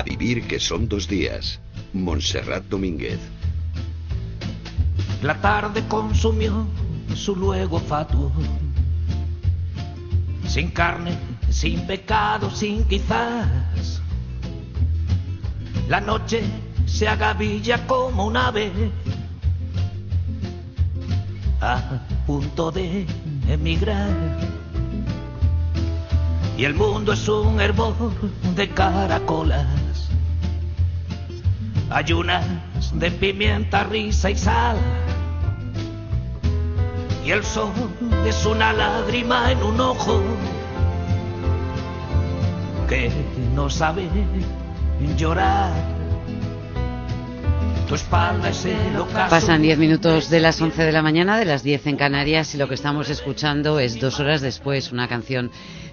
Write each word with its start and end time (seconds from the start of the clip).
A 0.00 0.02
vivir 0.02 0.46
que 0.48 0.58
son 0.58 0.88
dos 0.88 1.06
días. 1.06 1.60
Montserrat 1.92 2.64
Domínguez. 2.70 3.20
La 5.20 5.38
tarde 5.42 5.86
consumió 5.88 6.66
su 7.14 7.36
luego 7.36 7.78
fatuo. 7.78 8.32
Sin 10.48 10.70
carne, 10.70 11.12
sin 11.50 11.86
pecado, 11.86 12.50
sin 12.50 12.84
quizás. 12.84 14.00
La 15.86 16.00
noche 16.00 16.44
se 16.86 17.06
agavilla 17.06 17.86
como 17.86 18.24
un 18.24 18.38
ave 18.38 18.72
a 21.60 22.00
punto 22.26 22.70
de 22.70 23.06
emigrar. 23.48 24.16
Y 26.56 26.64
el 26.64 26.74
mundo 26.74 27.12
es 27.12 27.28
un 27.28 27.60
hervor 27.60 27.94
de 28.54 28.68
caracolas, 28.68 29.66
ayunas 31.90 32.44
de 32.94 33.10
pimienta, 33.10 33.84
risa 33.84 34.30
y 34.30 34.36
sal. 34.36 34.76
Y 37.24 37.32
el 37.32 37.44
sol 37.44 37.72
es 38.26 38.46
una 38.46 38.72
lágrima 38.72 39.52
en 39.52 39.62
un 39.62 39.80
ojo 39.80 40.22
que 42.88 43.10
no 43.54 43.68
sabe 43.68 44.08
llorar. 45.16 45.72
Pasan 49.28 49.62
10 49.62 49.78
minutos 49.78 50.30
de 50.30 50.38
las 50.38 50.60
11 50.60 50.84
de 50.84 50.92
la 50.92 51.02
mañana, 51.02 51.36
de 51.36 51.44
las 51.44 51.64
10 51.64 51.88
en 51.88 51.96
Canarias, 51.96 52.54
y 52.54 52.58
lo 52.58 52.68
que 52.68 52.74
estamos 52.74 53.10
escuchando 53.10 53.80
es 53.80 54.00
dos 54.00 54.20
horas 54.20 54.40
después 54.40 54.92
una 54.92 55.08
canción 55.08 55.50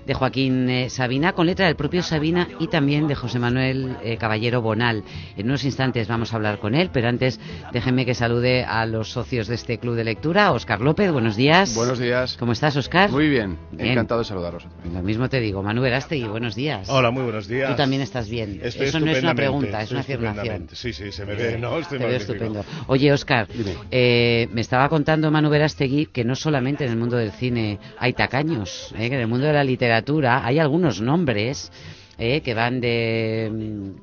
de 0.07 0.13
Joaquín 0.13 0.69
eh, 0.69 0.89
Sabina, 0.89 1.33
con 1.33 1.45
letra 1.47 1.65
del 1.65 1.75
propio 1.75 2.01
Sabina 2.01 2.47
y 2.59 2.67
también 2.67 3.07
de 3.07 3.15
José 3.15 3.39
Manuel 3.39 3.97
eh, 4.01 4.17
Caballero 4.17 4.61
Bonal. 4.61 5.03
En 5.35 5.47
unos 5.47 5.65
instantes 5.65 6.07
vamos 6.07 6.31
a 6.31 6.37
hablar 6.37 6.59
con 6.59 6.75
él, 6.75 6.89
pero 6.93 7.09
antes 7.09 7.39
déjenme 7.73 8.05
que 8.05 8.15
salude 8.15 8.63
a 8.63 8.85
los 8.85 9.11
socios 9.11 9.47
de 9.47 9.55
este 9.55 9.79
club 9.79 9.95
de 9.95 10.05
lectura. 10.05 10.53
Oscar 10.53 10.79
López, 10.79 11.11
buenos 11.11 11.35
días. 11.35 11.75
Buenos 11.75 11.99
días. 11.99 12.37
¿Cómo 12.37 12.53
estás, 12.53 12.77
Oscar? 12.77 13.11
Muy 13.11 13.27
bien, 13.27 13.57
encantado 13.77 14.21
de 14.21 14.25
saludaros. 14.25 14.65
Lo 14.91 15.03
mismo 15.03 15.27
te 15.27 15.41
digo, 15.41 15.61
Manu 15.61 15.83
y 15.85 16.23
buenos 16.23 16.55
días. 16.55 16.89
Hola, 16.89 17.11
muy 17.11 17.23
buenos 17.23 17.47
días. 17.47 17.69
Tú 17.71 17.75
también 17.75 18.01
estás 18.01 18.29
bien. 18.29 18.61
Eso 18.63 18.99
no 19.01 19.11
es 19.11 19.21
una 19.21 19.35
pregunta, 19.35 19.81
es 19.81 19.91
una 19.91 19.99
afirmación. 19.99 20.69
Sí, 20.71 20.93
sí, 20.93 21.11
se 21.11 21.25
me 21.25 21.35
ve, 21.35 21.57
¿no? 21.57 21.77
Estoy 21.79 21.99
te 21.99 22.15
estupendo. 22.15 22.63
Oye, 22.87 23.11
Oscar, 23.11 23.49
eh, 23.91 24.47
me 24.53 24.61
estaba 24.61 24.87
contando 24.87 25.29
Manu 25.31 25.49
Verástegui 25.49 26.05
que 26.05 26.23
no 26.23 26.35
solamente 26.35 26.85
en 26.85 26.91
el 26.91 26.97
mundo 26.97 27.17
del 27.17 27.33
cine 27.33 27.79
hay 27.99 28.13
tacaños, 28.13 28.93
que 28.95 29.05
en 29.05 29.13
el 29.13 29.27
mundo 29.27 29.47
de 29.47 29.53
la 29.53 29.63
literatura 29.65 29.96
hay 30.43 30.59
algunos 30.59 30.99
unos 30.99 31.01
nombres 31.01 31.71
eh, 32.17 32.41
que 32.41 32.53
van 32.53 32.79
de 32.79 33.95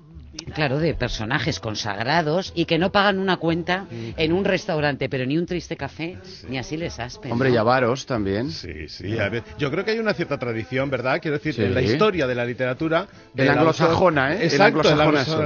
claro, 0.55 0.79
de 0.79 0.95
personajes 0.95 1.61
consagrados 1.61 2.53
y 2.55 2.65
que 2.65 2.79
no 2.79 2.93
pagan 2.93 3.19
una 3.19 3.37
cuenta 3.37 3.87
en 3.91 4.33
un 4.33 4.45
restaurante, 4.45 5.09
pero 5.09 5.27
ni 5.27 5.39
un 5.39 5.47
triste 5.47 5.77
café, 5.77 6.19
ni 6.49 6.59
así 6.59 6.77
les 6.77 6.99
aspen. 6.99 7.33
Hombre, 7.33 7.51
y 7.51 7.57
avaros 7.57 8.07
también. 8.07 8.51
Sí, 8.51 8.89
sí. 8.89 9.19
A 9.19 9.29
ver, 9.29 9.43
yo 9.59 9.71
creo 9.71 9.85
que 9.85 9.93
hay 9.93 9.99
una 9.99 10.15
cierta 10.15 10.39
tradición, 10.39 10.91
¿verdad? 10.91 11.21
Quiero 11.21 11.39
decir, 11.39 11.59
en 11.63 11.75
la 11.75 11.83
historia 11.83 12.27
de 12.27 12.35
la 12.35 12.45
literatura... 12.45 13.07
De 13.33 13.45
la 13.45 13.53
anglosajona, 13.53 14.35
¿eh? 14.35 14.45
Exacto, 14.45 14.83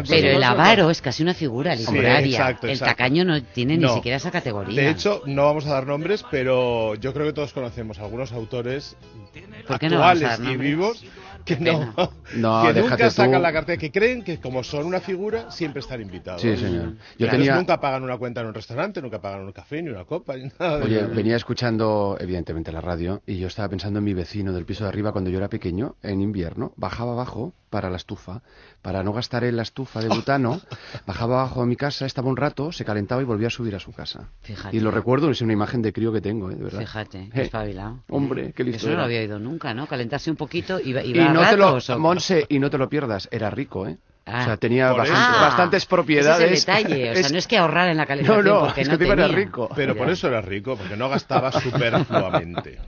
Pero 0.08 0.28
el 0.28 0.42
avaro 0.42 0.90
es 0.90 1.00
casi 1.00 1.22
una 1.22 1.34
figura 1.34 1.74
literaria. 1.74 2.58
El 2.62 2.78
tacaño 2.78 3.24
no 3.24 3.42
tiene 3.42 3.76
ni 3.76 3.88
siquiera 3.88 4.16
esa 4.16 4.30
categoría. 4.30 4.80
De 4.80 4.90
hecho, 4.90 5.22
no 5.26 5.44
vamos 5.44 5.66
a 5.66 5.70
dar 5.70 5.86
nombres, 5.86 6.24
pero 6.30 6.94
yo 6.96 7.12
creo 7.12 7.26
que 7.26 7.32
todos 7.32 7.52
conocemos 7.52 7.98
algunos 7.98 8.32
autores 8.32 8.96
actuales 9.68 10.40
y 10.40 10.56
vivos 10.56 11.04
que 11.48 11.56
no, 11.56 11.94
no 12.36 12.62
que 12.62 12.80
nunca 12.80 13.10
sacan 13.10 13.40
la 13.40 13.52
cartera, 13.52 13.78
que 13.78 13.90
creen 13.90 14.22
que 14.22 14.38
como 14.38 14.62
son 14.62 14.86
una 14.86 15.00
figura 15.00 15.50
siempre 15.50 15.80
están 15.80 16.02
invitados. 16.02 16.42
Sí, 16.42 16.56
señor. 16.56 16.94
Yo 17.18 17.28
tenía... 17.28 17.56
nunca 17.56 17.80
pagan 17.80 18.02
una 18.02 18.18
cuenta 18.18 18.42
en 18.42 18.48
un 18.48 18.54
restaurante, 18.54 19.00
nunca 19.00 19.20
pagan 19.20 19.40
un 19.40 19.52
café, 19.52 19.82
ni 19.82 19.88
una 19.88 20.04
copa, 20.04 20.36
ni 20.36 20.50
nada. 20.58 20.84
Oye, 20.84 21.02
venía 21.02 21.36
escuchando 21.36 22.16
evidentemente 22.20 22.70
la 22.70 22.80
radio 22.80 23.22
y 23.26 23.38
yo 23.38 23.46
estaba 23.46 23.68
pensando 23.68 23.98
en 23.98 24.04
mi 24.04 24.14
vecino 24.14 24.52
del 24.52 24.66
piso 24.66 24.84
de 24.84 24.90
arriba 24.90 25.12
cuando 25.12 25.30
yo 25.30 25.38
era 25.38 25.48
pequeño, 25.48 25.96
en 26.02 26.20
invierno, 26.20 26.72
bajaba 26.76 27.12
abajo 27.12 27.54
para 27.70 27.90
la 27.90 27.96
estufa, 27.96 28.42
para 28.82 29.02
no 29.02 29.12
gastar 29.12 29.44
en 29.44 29.56
la 29.56 29.62
estufa 29.62 30.00
de 30.00 30.08
butano, 30.08 30.60
bajaba 31.06 31.40
abajo 31.40 31.62
a 31.62 31.66
mi 31.66 31.76
casa, 31.76 32.06
estaba 32.06 32.28
un 32.28 32.36
rato, 32.36 32.72
se 32.72 32.84
calentaba 32.84 33.22
y 33.22 33.24
volvía 33.24 33.48
a 33.48 33.50
subir 33.50 33.74
a 33.74 33.80
su 33.80 33.92
casa. 33.92 34.28
Fíjate. 34.42 34.76
Y 34.76 34.80
lo 34.80 34.90
recuerdo, 34.90 35.30
es 35.30 35.40
una 35.40 35.52
imagen 35.52 35.82
de 35.82 35.92
crío 35.92 36.12
que 36.12 36.20
tengo, 36.20 36.50
¿eh? 36.50 36.54
de 36.54 36.64
verdad. 36.64 36.80
Fíjate, 36.80 37.30
qué 37.32 37.42
espabilado. 37.42 38.00
Hombre, 38.08 38.52
qué 38.52 38.64
listo 38.64 38.78
Eso 38.78 38.90
no 38.90 38.96
lo 38.96 39.04
había 39.04 39.20
oído 39.20 39.38
nunca, 39.38 39.74
¿no? 39.74 39.86
Calentarse 39.86 40.30
un 40.30 40.36
poquito 40.36 40.80
y, 40.80 40.96
y, 40.96 41.18
y 41.18 41.28
no 41.28 41.48
te 41.48 41.56
lo, 41.56 41.78
Monse, 41.98 42.46
y 42.48 42.58
no 42.58 42.70
te 42.70 42.78
lo 42.78 42.88
pierdas, 42.88 43.28
era 43.30 43.50
rico, 43.50 43.86
¿eh? 43.86 43.98
o 44.28 44.44
sea, 44.44 44.56
tenía 44.56 44.92
bastantes 44.92 45.86
propiedades. 45.86 46.44
Ese 46.44 46.54
es 46.54 46.68
el 46.68 46.88
detalle. 46.88 47.10
O 47.10 47.14
sea, 47.14 47.28
no 47.32 47.38
es 47.38 47.46
que 47.46 47.56
ahorrar 47.56 47.88
en 47.88 47.96
la 47.96 48.06
calefacción 48.06 48.44
no, 48.44 48.54
no, 48.54 48.66
porque 48.66 48.84
no 48.84 48.98
tenía. 48.98 49.12
Era 49.14 49.28
rico. 49.28 49.70
Pero 49.74 49.96
por 49.96 50.10
eso 50.10 50.28
era 50.28 50.40
rico, 50.40 50.76
porque 50.76 50.96
no 50.96 51.08
gastaba 51.08 51.50
superfluamente. 51.60 52.78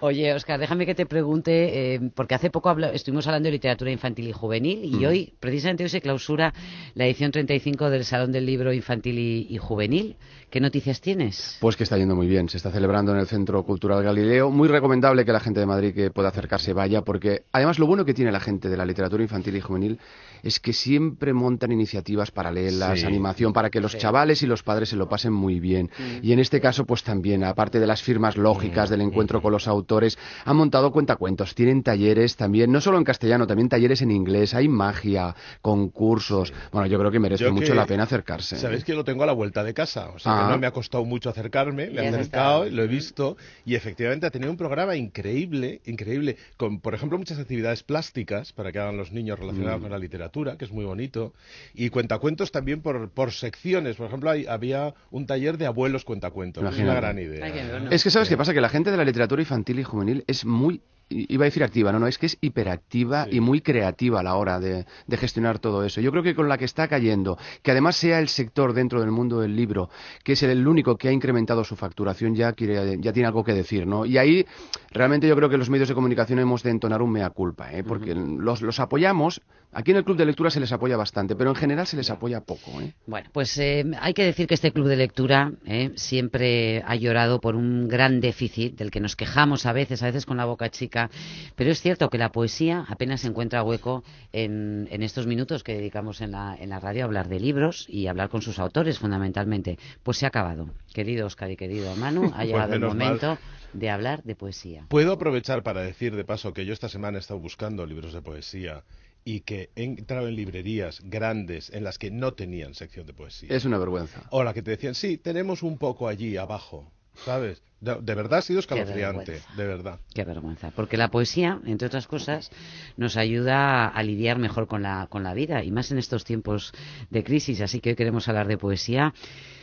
Oye, 0.00 0.32
Oscar, 0.34 0.60
déjame 0.60 0.86
que 0.86 0.94
te 0.94 1.06
pregunte, 1.06 1.94
eh, 1.94 2.00
porque 2.14 2.34
hace 2.34 2.50
poco 2.50 2.70
estuvimos 2.92 3.26
hablando 3.26 3.46
de 3.46 3.52
literatura 3.52 3.90
infantil 3.90 4.28
y 4.28 4.32
juvenil, 4.32 4.84
y 4.84 5.04
mm. 5.04 5.04
hoy, 5.04 5.34
precisamente 5.40 5.84
hoy 5.84 5.88
se 5.88 6.00
clausura 6.00 6.52
la 6.94 7.06
edición 7.06 7.30
35 7.32 7.90
del 7.90 8.04
Salón 8.04 8.32
del 8.32 8.46
Libro 8.46 8.72
Infantil 8.72 9.18
y 9.18 9.58
Juvenil. 9.58 10.16
¿Qué 10.50 10.60
noticias 10.60 11.00
tienes? 11.00 11.58
Pues 11.60 11.76
que 11.76 11.82
está 11.82 11.98
yendo 11.98 12.14
muy 12.14 12.28
bien. 12.28 12.48
Se 12.48 12.56
está 12.56 12.70
celebrando 12.70 13.12
en 13.12 13.18
el 13.18 13.26
Centro 13.26 13.64
Cultural 13.64 14.02
Galileo. 14.02 14.50
Muy 14.50 14.68
recomendable 14.68 15.24
que 15.24 15.32
la 15.32 15.40
gente 15.40 15.58
de 15.58 15.66
Madrid 15.66 15.92
que 15.92 16.10
pueda 16.10 16.28
acercarse 16.28 16.72
vaya, 16.72 17.02
porque 17.02 17.42
además 17.52 17.80
lo 17.80 17.86
bueno 17.86 18.04
que 18.04 18.14
tiene 18.14 18.30
la 18.30 18.38
gente 18.38 18.68
de 18.68 18.76
la 18.76 18.86
literatura 18.86 19.22
infantil 19.22 19.56
y 19.56 19.60
juvenil 19.60 19.98
es 20.42 20.60
que 20.60 20.72
siempre 20.72 21.32
montan 21.32 21.72
iniciativas 21.72 22.30
paralelas, 22.30 23.04
animación, 23.04 23.52
para 23.52 23.70
que 23.70 23.80
los 23.80 23.96
chavales 23.96 24.42
y 24.42 24.46
los 24.46 24.62
padres 24.62 24.90
se 24.90 24.96
lo 24.96 25.08
pasen 25.08 25.32
muy 25.32 25.60
bien. 25.60 25.90
Mm. 25.98 26.24
Y 26.24 26.32
en 26.32 26.38
este 26.38 26.60
caso, 26.60 26.84
pues 26.84 27.02
también, 27.02 27.44
aparte 27.44 27.80
de 27.80 27.86
las 27.86 28.02
firmas 28.02 28.36
lógicas 28.36 28.90
del 28.90 29.00
encuentro 29.00 29.42
con 29.42 29.52
los 29.52 29.68
autores, 29.68 30.18
han 30.44 30.56
montado 30.56 30.92
cuentacuentos, 30.92 31.54
tienen 31.54 31.82
talleres 31.82 32.36
también, 32.36 32.72
no 32.72 32.80
solo 32.80 32.98
en 32.98 33.04
castellano, 33.04 33.46
también 33.46 33.68
talleres 33.68 34.02
en 34.02 34.10
inglés, 34.10 34.54
hay 34.54 34.68
magia, 34.68 35.34
concursos. 35.62 36.52
Bueno, 36.72 36.86
yo 36.86 36.98
creo 36.98 37.10
que 37.10 37.18
merece 37.18 37.50
mucho 37.50 37.74
la 37.74 37.86
pena 37.86 38.04
acercarse. 38.04 38.56
Sabéis 38.56 38.84
que 38.84 38.94
lo 38.94 39.04
tengo 39.04 39.22
a 39.22 39.26
la 39.26 39.32
vuelta 39.32 39.64
de 39.64 39.74
casa, 39.74 40.10
o 40.10 40.18
sea 40.18 40.32
que 40.32 40.40
ah. 40.40 40.48
no 40.50 40.58
me 40.58 40.66
ha 40.66 40.72
costado 40.72 41.04
mucho 41.04 41.30
acercarme, 41.30 41.90
me 41.90 42.02
he 42.02 42.08
acercado, 42.08 42.64
lo 42.66 42.82
he 42.82 42.86
visto 42.86 43.36
y 43.64 43.74
efectivamente 43.74 44.26
ha 44.26 44.30
tenido 44.30 44.50
un 44.50 44.56
programa 44.56 44.96
increíble, 44.96 45.80
increíble, 45.86 46.36
con 46.56 46.80
por 46.80 46.94
ejemplo 46.94 47.18
muchas 47.18 47.38
actividades 47.38 47.82
plásticas 47.82 48.52
para 48.52 48.72
que 48.72 48.78
hagan 48.78 48.96
los 48.96 49.12
niños 49.12 49.38
relacionados 49.38 49.80
mm. 49.80 49.82
con 49.82 49.90
la 49.90 49.98
literatura 49.98 50.25
que 50.30 50.64
es 50.64 50.72
muy 50.72 50.84
bonito, 50.84 51.32
y 51.74 51.88
cuentacuentos 51.90 52.52
también 52.52 52.82
por, 52.82 53.10
por 53.10 53.32
secciones. 53.32 53.96
Por 53.96 54.06
ejemplo, 54.06 54.30
había 54.48 54.94
un 55.10 55.26
taller 55.26 55.58
de 55.58 55.66
abuelos 55.66 56.04
cuentacuentos. 56.04 56.62
Es 56.74 56.80
una 56.80 56.94
gran 56.94 57.18
idea. 57.18 57.46
Es 57.90 58.04
que 58.04 58.10
sabes 58.10 58.28
qué 58.28 58.36
pasa, 58.36 58.52
que 58.52 58.60
la 58.60 58.68
gente 58.68 58.90
de 58.90 58.96
la 58.96 59.04
literatura 59.04 59.42
infantil 59.42 59.78
y 59.78 59.84
juvenil 59.84 60.24
es 60.26 60.44
muy 60.44 60.80
iba 61.08 61.44
a 61.44 61.46
decir 61.46 61.62
activa, 61.62 61.92
no, 61.92 62.00
no, 62.00 62.06
es 62.06 62.18
que 62.18 62.26
es 62.26 62.36
hiperactiva 62.40 63.28
y 63.30 63.40
muy 63.40 63.60
creativa 63.60 64.20
a 64.20 64.22
la 64.22 64.34
hora 64.34 64.58
de, 64.58 64.86
gestionar 65.16 65.58
todo 65.58 65.84
eso. 65.84 66.00
Yo 66.00 66.10
creo 66.10 66.22
que 66.22 66.34
con 66.34 66.48
la 66.48 66.58
que 66.58 66.64
está 66.64 66.88
cayendo, 66.88 67.38
que 67.62 67.70
además 67.70 67.96
sea 67.96 68.18
el 68.18 68.28
sector 68.28 68.72
dentro 68.72 69.00
del 69.00 69.10
mundo 69.10 69.40
del 69.40 69.54
libro, 69.54 69.88
que 70.24 70.32
es 70.32 70.42
el 70.42 70.66
único 70.66 70.96
que 70.96 71.08
ha 71.08 71.12
incrementado 71.12 71.64
su 71.64 71.76
facturación, 71.76 72.34
ya, 72.34 72.52
quiere, 72.52 72.98
ya 73.00 73.12
tiene 73.12 73.28
algo 73.28 73.44
que 73.44 73.52
decir, 73.52 73.86
¿no? 73.86 74.04
Y 74.04 74.18
ahí 74.18 74.46
realmente 74.90 75.28
yo 75.28 75.36
creo 75.36 75.48
que 75.48 75.58
los 75.58 75.70
medios 75.70 75.88
de 75.88 75.94
comunicación 75.94 76.38
hemos 76.38 76.62
de 76.62 76.70
entonar 76.70 77.02
un 77.02 77.12
mea 77.12 77.30
culpa, 77.30 77.72
¿eh? 77.72 77.84
porque 77.84 78.14
los, 78.14 78.62
los 78.62 78.80
apoyamos, 78.80 79.42
Aquí 79.76 79.90
en 79.90 79.98
el 79.98 80.04
Club 80.04 80.16
de 80.16 80.24
Lectura 80.24 80.48
se 80.48 80.58
les 80.58 80.72
apoya 80.72 80.96
bastante, 80.96 81.36
pero 81.36 81.50
en 81.50 81.56
general 81.56 81.86
se 81.86 81.98
les 81.98 82.08
apoya 82.08 82.40
poco. 82.40 82.80
¿eh? 82.80 82.94
Bueno, 83.06 83.28
pues 83.30 83.58
eh, 83.58 83.84
hay 84.00 84.14
que 84.14 84.24
decir 84.24 84.46
que 84.46 84.54
este 84.54 84.72
Club 84.72 84.88
de 84.88 84.96
Lectura 84.96 85.52
eh, 85.66 85.92
siempre 85.96 86.82
ha 86.86 86.96
llorado 86.96 87.42
por 87.42 87.56
un 87.56 87.86
gran 87.86 88.22
déficit 88.22 88.78
del 88.78 88.90
que 88.90 89.00
nos 89.00 89.16
quejamos 89.16 89.66
a 89.66 89.74
veces, 89.74 90.02
a 90.02 90.06
veces 90.06 90.24
con 90.24 90.38
la 90.38 90.46
boca 90.46 90.70
chica, 90.70 91.10
pero 91.56 91.70
es 91.70 91.82
cierto 91.82 92.08
que 92.08 92.16
la 92.16 92.32
poesía 92.32 92.86
apenas 92.88 93.26
encuentra 93.26 93.62
hueco 93.62 94.02
en, 94.32 94.88
estos 94.90 95.26
minutos 95.26 95.62
que 95.62 95.74
dedicamos 95.74 96.22
en 96.22 96.30
la, 96.30 96.56
en 96.58 96.70
la 96.70 96.80
radio 96.80 97.02
a 97.02 97.04
hablar 97.04 97.28
de 97.28 97.38
libros 97.38 97.84
y 97.90 98.06
hablar 98.06 98.30
con 98.30 98.40
sus 98.40 98.58
autores 98.58 98.98
fundamentalmente. 98.98 99.78
Pues 100.02 100.16
se 100.16 100.24
ha 100.24 100.28
acabado. 100.28 100.70
Querido 100.94 101.26
Oscar 101.26 101.50
y 101.50 101.56
querido 101.56 101.94
Manu, 101.96 102.32
ha 102.34 102.44
llegado 102.46 102.72
el 102.72 102.80
momento 102.80 103.36
de 103.74 103.90
hablar 103.90 104.22
de 104.22 104.34
poesía. 104.36 104.86
Puedo 104.88 105.12
aprovechar 105.12 105.62
para 105.62 105.82
decir 105.82 106.16
de 106.16 106.24
paso 106.24 106.54
que 106.54 106.64
yo 106.64 106.72
esta 106.72 106.88
semana 106.88 107.18
he 107.18 107.20
estado 107.20 107.40
buscando 107.40 107.84
libros 107.84 108.14
de 108.14 108.22
poesía 108.22 108.84
y 109.26 109.40
que 109.40 109.70
he 109.74 109.82
entrado 109.82 110.28
en 110.28 110.36
librerías 110.36 111.00
grandes 111.02 111.68
en 111.70 111.82
las 111.82 111.98
que 111.98 112.12
no 112.12 112.34
tenían 112.34 112.74
sección 112.74 113.06
de 113.06 113.12
poesía. 113.12 113.48
Es 113.50 113.64
una 113.64 113.76
vergüenza. 113.76 114.22
O 114.30 114.44
la 114.44 114.54
que 114.54 114.62
te 114.62 114.70
decían, 114.70 114.94
sí, 114.94 115.18
tenemos 115.18 115.64
un 115.64 115.78
poco 115.78 116.06
allí 116.06 116.36
abajo, 116.36 116.92
¿sabes? 117.24 117.60
De, 117.80 118.14
verdad 118.14 118.38
ha 118.38 118.42
sido 118.42 118.60
escalofriante, 118.60 119.40
de 119.56 119.66
verdad. 119.66 119.98
Qué 120.14 120.22
vergüenza, 120.22 120.70
porque 120.70 120.96
la 120.96 121.10
poesía, 121.10 121.60
entre 121.66 121.88
otras 121.88 122.06
cosas, 122.06 122.52
nos 122.96 123.16
ayuda 123.16 123.88
a 123.88 124.02
lidiar 124.04 124.38
mejor 124.38 124.68
con 124.68 124.84
la, 124.84 125.08
con 125.10 125.24
la 125.24 125.34
vida, 125.34 125.64
y 125.64 125.72
más 125.72 125.90
en 125.90 125.98
estos 125.98 126.24
tiempos 126.24 126.72
de 127.10 127.24
crisis, 127.24 127.60
así 127.60 127.80
que 127.80 127.90
hoy 127.90 127.96
queremos 127.96 128.28
hablar 128.28 128.46
de 128.46 128.58
poesía 128.58 129.12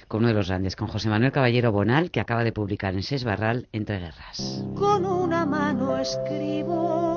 con 0.10 0.20
uno 0.20 0.28
de 0.28 0.34
los 0.34 0.50
grandes, 0.50 0.76
con 0.76 0.90
José 0.90 1.08
Manuel 1.08 1.32
Caballero 1.32 1.72
Bonal, 1.72 2.12
que 2.12 2.20
acaba 2.20 2.44
de 2.44 2.52
publicar 2.52 2.94
en 2.96 3.04
Ses 3.04 3.24
Barral 3.24 3.70
Entre 3.72 3.98
Guerras. 3.98 4.64
Con 4.76 5.06
una 5.06 5.46
mano 5.46 5.98
escribo 5.98 7.13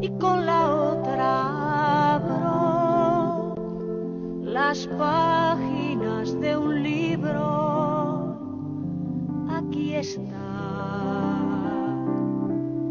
y 0.00 0.08
con 0.10 0.46
la 0.46 0.72
otra 0.72 2.14
abro 2.14 3.54
las 4.42 4.86
páginas 4.98 6.40
de 6.40 6.56
un 6.56 6.82
libro. 6.82 8.38
Aquí 9.50 9.94
está 9.94 10.22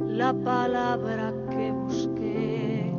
la 0.07 0.33
palabra 0.33 1.33
que 1.49 1.71
busqué 1.71 2.93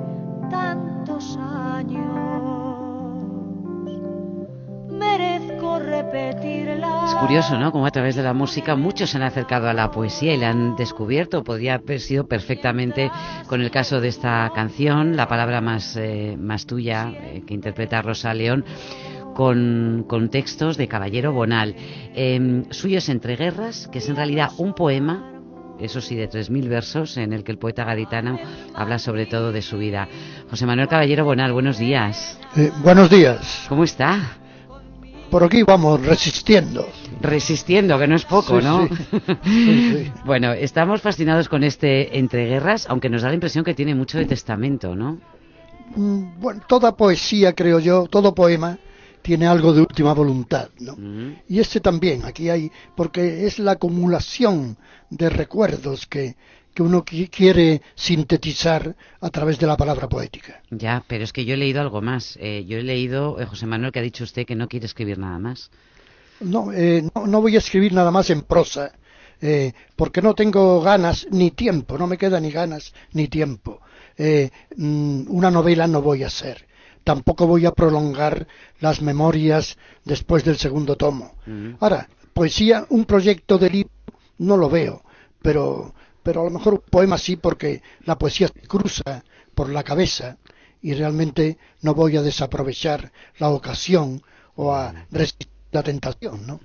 tantos 0.50 1.36
años 1.36 2.48
merezco 4.90 5.78
repetirla. 5.80 6.97
Es 7.18 7.22
curioso, 7.22 7.58
¿no? 7.58 7.72
Como 7.72 7.84
a 7.84 7.90
través 7.90 8.14
de 8.14 8.22
la 8.22 8.32
música 8.32 8.76
muchos 8.76 9.10
se 9.10 9.16
han 9.16 9.24
acercado 9.24 9.68
a 9.68 9.74
la 9.74 9.90
poesía 9.90 10.34
y 10.34 10.36
la 10.36 10.50
han 10.50 10.76
descubierto. 10.76 11.42
Podría 11.42 11.74
haber 11.74 11.98
sido 11.98 12.28
perfectamente 12.28 13.10
con 13.48 13.60
el 13.60 13.72
caso 13.72 14.00
de 14.00 14.06
esta 14.06 14.48
canción, 14.54 15.16
la 15.16 15.26
palabra 15.26 15.60
más, 15.60 15.96
eh, 15.96 16.36
más 16.38 16.64
tuya 16.64 17.10
eh, 17.12 17.42
que 17.44 17.54
interpreta 17.54 18.02
Rosa 18.02 18.32
León. 18.34 18.64
Con, 19.34 20.04
con, 20.08 20.30
textos 20.30 20.76
de 20.76 20.86
Caballero 20.86 21.32
Bonal, 21.32 21.74
eh, 22.14 22.62
suyos 22.70 23.08
entre 23.08 23.34
guerras, 23.34 23.88
que 23.90 23.98
es 23.98 24.08
en 24.08 24.16
realidad 24.16 24.50
un 24.56 24.74
poema, 24.74 25.32
eso 25.80 26.00
sí, 26.00 26.14
de 26.14 26.28
3.000 26.28 26.68
versos, 26.68 27.16
en 27.16 27.32
el 27.32 27.42
que 27.44 27.52
el 27.52 27.58
poeta 27.58 27.84
gaditano 27.84 28.38
habla 28.74 28.98
sobre 28.98 29.26
todo 29.26 29.52
de 29.52 29.62
su 29.62 29.78
vida. 29.78 30.08
José 30.50 30.66
Manuel 30.66 30.88
Caballero 30.88 31.24
Bonal, 31.24 31.52
buenos 31.52 31.78
días. 31.78 32.38
Eh, 32.56 32.72
buenos 32.82 33.10
días. 33.10 33.66
¿Cómo 33.68 33.84
está? 33.84 34.37
Por 35.30 35.44
aquí 35.44 35.62
vamos 35.62 36.04
resistiendo. 36.04 36.88
Resistiendo, 37.20 37.98
que 37.98 38.06
no 38.06 38.16
es 38.16 38.24
poco, 38.24 38.60
¿no? 38.60 38.88
bueno, 40.24 40.52
estamos 40.52 41.00
fascinados 41.00 41.48
con 41.48 41.64
este 41.64 42.18
entreguerras, 42.18 42.86
aunque 42.88 43.08
nos 43.08 43.22
da 43.22 43.28
la 43.28 43.34
impresión 43.34 43.64
que 43.64 43.74
tiene 43.74 43.94
mucho 43.94 44.18
de 44.18 44.24
testamento, 44.24 44.94
¿no? 44.94 45.18
Mm, 45.96 46.40
bueno, 46.40 46.62
toda 46.66 46.96
poesía, 46.96 47.54
creo 47.54 47.78
yo, 47.80 48.06
todo 48.06 48.34
poema 48.34 48.78
tiene 49.22 49.46
algo 49.46 49.72
de 49.72 49.80
última 49.80 50.14
voluntad, 50.14 50.68
¿no? 50.78 50.96
Y 51.48 51.58
este 51.58 51.80
también, 51.80 52.24
aquí 52.24 52.48
hay, 52.50 52.70
porque 52.96 53.46
es 53.46 53.58
la 53.58 53.72
acumulación 53.72 54.76
de 55.10 55.28
recuerdos 55.28 56.06
que, 56.06 56.36
que 56.78 56.84
uno 56.84 57.04
quiere 57.04 57.82
sintetizar 57.96 58.94
a 59.20 59.30
través 59.30 59.58
de 59.58 59.66
la 59.66 59.76
palabra 59.76 60.08
poética. 60.08 60.62
Ya, 60.70 61.02
pero 61.08 61.24
es 61.24 61.32
que 61.32 61.44
yo 61.44 61.54
he 61.54 61.56
leído 61.56 61.80
algo 61.80 62.00
más. 62.02 62.38
Eh, 62.40 62.66
yo 62.68 62.78
he 62.78 62.84
leído, 62.84 63.40
eh, 63.40 63.46
José 63.46 63.66
Manuel, 63.66 63.90
que 63.90 63.98
ha 63.98 64.02
dicho 64.02 64.22
usted 64.22 64.46
que 64.46 64.54
no 64.54 64.68
quiere 64.68 64.86
escribir 64.86 65.18
nada 65.18 65.40
más. 65.40 65.72
No, 66.38 66.72
eh, 66.72 67.02
no, 67.02 67.42
voy 67.42 67.56
a 67.56 67.58
escribir 67.58 67.92
nada 67.92 68.12
más 68.12 68.30
en 68.30 68.42
prosa, 68.42 68.92
porque 69.96 70.22
no 70.22 70.36
tengo 70.36 70.80
ganas 70.80 71.26
ni 71.32 71.50
tiempo, 71.50 71.98
no 71.98 72.06
me 72.06 72.16
queda 72.16 72.38
ni 72.38 72.52
ganas 72.52 72.94
ni 73.12 73.26
tiempo. 73.26 73.80
Mm, 74.76 75.22
una 75.30 75.50
novela 75.50 75.88
no 75.88 76.00
voy 76.00 76.22
a 76.22 76.28
hacer. 76.28 76.64
Tampoco 77.02 77.48
voy 77.48 77.66
a 77.66 77.72
prolongar 77.72 78.46
las 78.78 79.02
memorias 79.02 79.76
después 80.04 80.44
del 80.44 80.58
segundo 80.58 80.94
tomo. 80.94 81.34
Ahora, 81.80 82.08
poesía, 82.32 82.86
un 82.90 83.04
proyecto 83.04 83.58
de 83.58 83.68
libro, 83.68 83.90
no 84.38 84.56
lo 84.56 84.70
veo, 84.70 85.02
pero 85.42 85.92
pero 86.28 86.42
a 86.42 86.44
lo 86.44 86.50
mejor 86.50 86.74
un 86.74 86.82
poema 86.90 87.16
sí 87.16 87.36
porque 87.36 87.80
la 88.04 88.18
poesía 88.18 88.50
cruza 88.66 89.24
por 89.54 89.70
la 89.70 89.82
cabeza 89.82 90.36
y 90.82 90.92
realmente 90.92 91.56
no 91.80 91.94
voy 91.94 92.18
a 92.18 92.22
desaprovechar 92.22 93.12
la 93.38 93.48
ocasión 93.48 94.20
o 94.54 94.74
a 94.74 95.06
resistir 95.10 95.48
la 95.70 95.82
tentación, 95.82 96.46
¿no? 96.46 96.60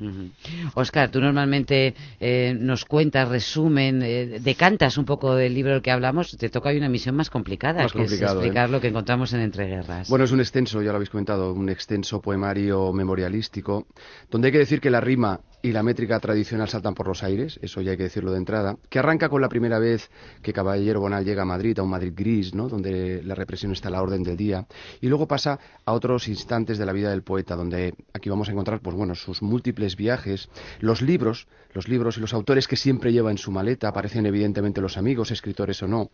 Oscar, 0.74 1.10
tú 1.12 1.22
normalmente 1.22 1.96
eh, 2.20 2.54
nos 2.60 2.84
cuentas, 2.84 3.30
resumen, 3.30 4.02
eh, 4.04 4.40
decantas 4.42 4.98
un 4.98 5.06
poco 5.06 5.34
del 5.34 5.54
libro 5.54 5.72
del 5.72 5.82
que 5.82 5.92
hablamos, 5.92 6.36
te 6.38 6.50
toca 6.50 6.68
hoy 6.68 6.78
una 6.78 6.90
misión 6.90 7.16
más 7.16 7.30
complicada, 7.30 7.88
que 7.88 8.04
es 8.04 8.22
explicar 8.22 8.68
¿eh? 8.68 8.72
lo 8.72 8.82
que 8.82 8.90
encontramos 8.90 9.32
en 9.32 9.42
Entreguerras. 9.42 10.10
Bueno, 10.10 10.26
es 10.26 10.32
un 10.34 10.42
extenso, 10.42 10.82
ya 10.82 10.90
lo 10.90 10.96
habéis 10.96 11.10
comentado, 11.10 11.54
un 11.54 11.70
extenso 11.70 12.22
poemario 12.22 12.92
memorialístico, 12.92 13.88
donde 14.30 14.50
hay 14.50 14.52
que 14.52 14.60
decir 14.60 14.82
que 14.82 14.90
la 14.90 15.00
rima 15.00 15.40
y 15.64 15.72
la 15.72 15.82
métrica 15.82 16.20
tradicional 16.20 16.68
saltan 16.68 16.94
por 16.94 17.08
los 17.08 17.24
aires, 17.24 17.58
eso 17.62 17.80
ya 17.80 17.92
hay 17.92 17.98
que 17.98 18.04
decirlo 18.04 18.32
de 18.32 18.38
entrada, 18.38 18.76
que 18.90 19.00
arranca 19.00 19.30
con 19.30 19.42
la 19.42 19.48
primera 19.48 19.80
vez 19.80 20.12
que 20.42 20.52
Caballero 20.52 21.00
Bonal 21.00 21.24
llega 21.24 21.44
a 21.44 21.46
Madrid, 21.46 21.80
a 21.80 21.84
un 21.84 21.90
Madrid 21.90 22.12
gris, 22.14 22.54
¿no? 22.54 22.68
donde 22.68 23.24
la 23.24 23.34
represión 23.34 23.72
está 23.72 23.88
a 23.88 23.92
la 23.92 24.02
orden 24.02 24.24
del 24.24 24.36
día, 24.36 24.68
y 25.00 25.08
luego 25.08 25.26
pasa 25.26 25.58
a 25.86 25.94
otros 25.94 26.28
instantes 26.28 26.78
de 26.78 26.86
la 26.86 26.92
vida 26.92 27.12
del 27.12 27.24
poeta, 27.24 27.56
donde 27.56 27.96
aquí 28.12 28.30
vamos 28.30 28.50
a 28.50 28.52
encontrar, 28.52 28.82
pues 28.82 28.94
bueno, 28.94 29.16
sus 29.16 29.42
múltiples 29.42 29.96
viajes, 29.96 30.50
los 30.82 31.02
libros, 31.02 31.48
los 31.74 31.88
libros 31.88 32.18
y 32.18 32.20
los 32.20 32.34
autores 32.34 32.68
que 32.68 32.76
siempre 32.76 33.14
lleva 33.14 33.32
en 33.32 33.38
su 33.38 33.50
maleta, 33.50 33.88
aparecen 33.88 34.26
evidentemente 34.26 34.82
los 34.82 34.98
amigos, 34.98 35.32
escritores 35.32 35.82
o 35.82 35.88
no, 35.88 36.12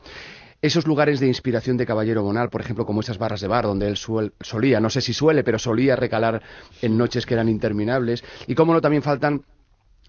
esos 0.62 0.88
lugares 0.88 1.20
de 1.20 1.28
inspiración 1.28 1.78
de 1.78 1.86
Caballero 1.86 2.24
Bonal, 2.24 2.50
por 2.50 2.62
ejemplo, 2.62 2.86
como 2.86 3.02
esas 3.02 3.18
barras 3.18 3.42
de 3.42 3.48
bar 3.48 3.66
donde 3.66 3.88
él 3.88 3.98
solía, 3.98 4.80
no 4.80 4.90
sé 4.90 5.02
si 5.02 5.14
suele, 5.14 5.44
pero 5.44 5.60
solía 5.60 5.96
recalar 5.96 6.42
en 6.82 6.98
noches 6.98 7.26
que 7.26 7.34
eran 7.34 7.50
interminables, 7.50 8.24
y 8.48 8.56
cómo 8.56 8.74
no 8.74 8.82
también 8.82 9.04
faltan 9.04 9.44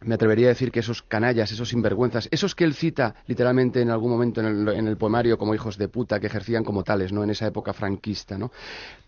me 0.03 0.15
atrevería 0.15 0.47
a 0.47 0.49
decir 0.51 0.73
que 0.73 0.81
esos 0.81 1.03
canallas, 1.03 1.53
esos 1.53 1.69
sinvergüenzas, 1.69 2.29
esos 2.31 2.55
que 2.55 2.65
él 2.65 2.75
cita 2.75 3.15
literalmente 3.27 3.83
en 3.83 3.91
algún 3.91 4.11
momento 4.11 4.41
en 4.41 4.87
el, 4.87 4.97
poemario 4.97 5.37
como 5.37 5.55
hijos 5.55 5.77
de 5.77 5.89
puta, 5.89 6.21
que 6.21 6.27
ejercían 6.27 6.65
como 6.65 6.83
tales, 6.83 7.13
¿no? 7.13 7.23
En 7.23 7.31
esa 7.31 7.47
época 7.47 7.73
franquista, 7.73 8.39
¿no? 8.39 8.51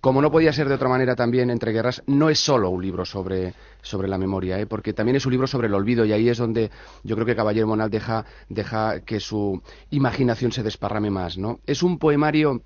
Como 0.01 0.21
no 0.21 0.31
podía 0.31 0.53
ser 0.53 0.69
de 0.69 0.75
otra 0.75 0.89
manera 0.89 1.15
también, 1.15 1.51
Entre 1.51 1.73
Guerras, 1.73 2.03
no 2.07 2.29
es 2.29 2.39
solo 2.39 2.71
un 2.71 2.83
libro 2.83 3.05
sobre, 3.05 3.55
sobre 3.81 4.09
la 4.09 4.19
memoria, 4.19 4.59
¿eh? 4.59 4.67
porque 4.67 4.93
también 4.93 5.17
es 5.17 5.27
un 5.27 5.33
libro 5.33 5.47
sobre 5.47 5.69
el 5.69 5.75
olvido, 5.75 6.05
y 6.05 6.13
ahí 6.13 6.29
es 6.29 6.39
donde 6.39 6.71
yo 7.05 7.15
creo 7.15 7.27
que 7.27 7.37
Caballero 7.37 7.67
Monal 7.67 7.91
deja, 7.91 8.25
deja 8.49 9.01
que 9.01 9.21
su 9.21 9.63
imaginación 9.91 10.53
se 10.53 10.63
desparrame 10.63 11.11
más, 11.11 11.39
¿no? 11.39 11.61
Es 11.67 11.83
un 11.83 11.99
poemario 11.99 12.63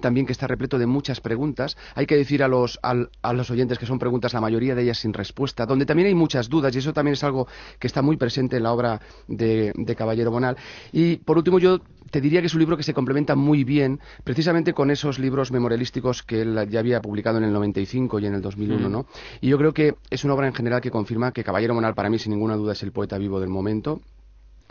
también 0.00 0.26
que 0.26 0.32
está 0.32 0.46
repleto 0.46 0.78
de 0.78 0.86
muchas 0.86 1.20
preguntas. 1.20 1.76
Hay 1.94 2.06
que 2.06 2.16
decir 2.16 2.42
a 2.42 2.48
los, 2.48 2.78
a, 2.82 3.32
los 3.32 3.50
oyentes 3.50 3.78
que 3.78 3.86
son 3.86 3.98
preguntas, 3.98 4.32
la 4.32 4.40
mayoría 4.40 4.74
de 4.74 4.82
ellas 4.82 4.98
sin 4.98 5.12
respuesta, 5.12 5.66
donde 5.66 5.86
también 5.86 6.08
hay 6.08 6.14
muchas 6.14 6.48
dudas, 6.48 6.74
y 6.74 6.78
eso 6.78 6.92
también 6.92 7.14
es 7.14 7.24
algo 7.24 7.46
que 7.78 7.86
está 7.86 8.02
muy 8.02 8.16
presente 8.16 8.56
en 8.56 8.62
la 8.62 8.72
obra 8.72 9.00
de, 9.28 9.72
Caballero 9.96 10.30
Bonal. 10.30 10.56
Y 10.90 11.16
por 11.16 11.36
último, 11.36 11.58
yo 11.58 11.80
te 12.10 12.20
diría 12.20 12.40
que 12.40 12.46
es 12.46 12.54
un 12.54 12.60
libro 12.60 12.76
que 12.76 12.82
se 12.82 12.94
complementa 12.94 13.36
muy 13.36 13.62
bien, 13.64 14.00
precisamente 14.24 14.72
con 14.72 14.90
esos 14.90 15.18
libros 15.18 15.52
memorialísticos 15.52 16.22
que 16.22 16.42
él 16.42 16.68
ya 16.70 16.80
había 16.80 17.00
publicado 17.00 17.38
en 17.38 17.44
el 17.44 17.52
95 17.52 18.18
y 18.20 18.26
en 18.26 18.34
el 18.34 18.42
2001, 18.42 18.88
mm. 18.88 18.92
¿no? 18.92 19.06
Y 19.40 19.48
yo 19.48 19.58
creo 19.58 19.72
que 19.72 19.94
es 20.10 20.24
una 20.24 20.34
obra 20.34 20.46
en 20.46 20.54
general 20.54 20.80
que 20.80 20.90
confirma 20.90 21.32
que 21.32 21.44
Caballero 21.44 21.74
Bonal, 21.74 21.94
para 21.94 22.10
mí, 22.10 22.18
sin 22.18 22.32
ninguna 22.32 22.56
duda, 22.56 22.72
es 22.72 22.82
el 22.82 22.92
poeta 22.92 23.18
vivo 23.18 23.40
del 23.40 23.50
momento 23.50 24.00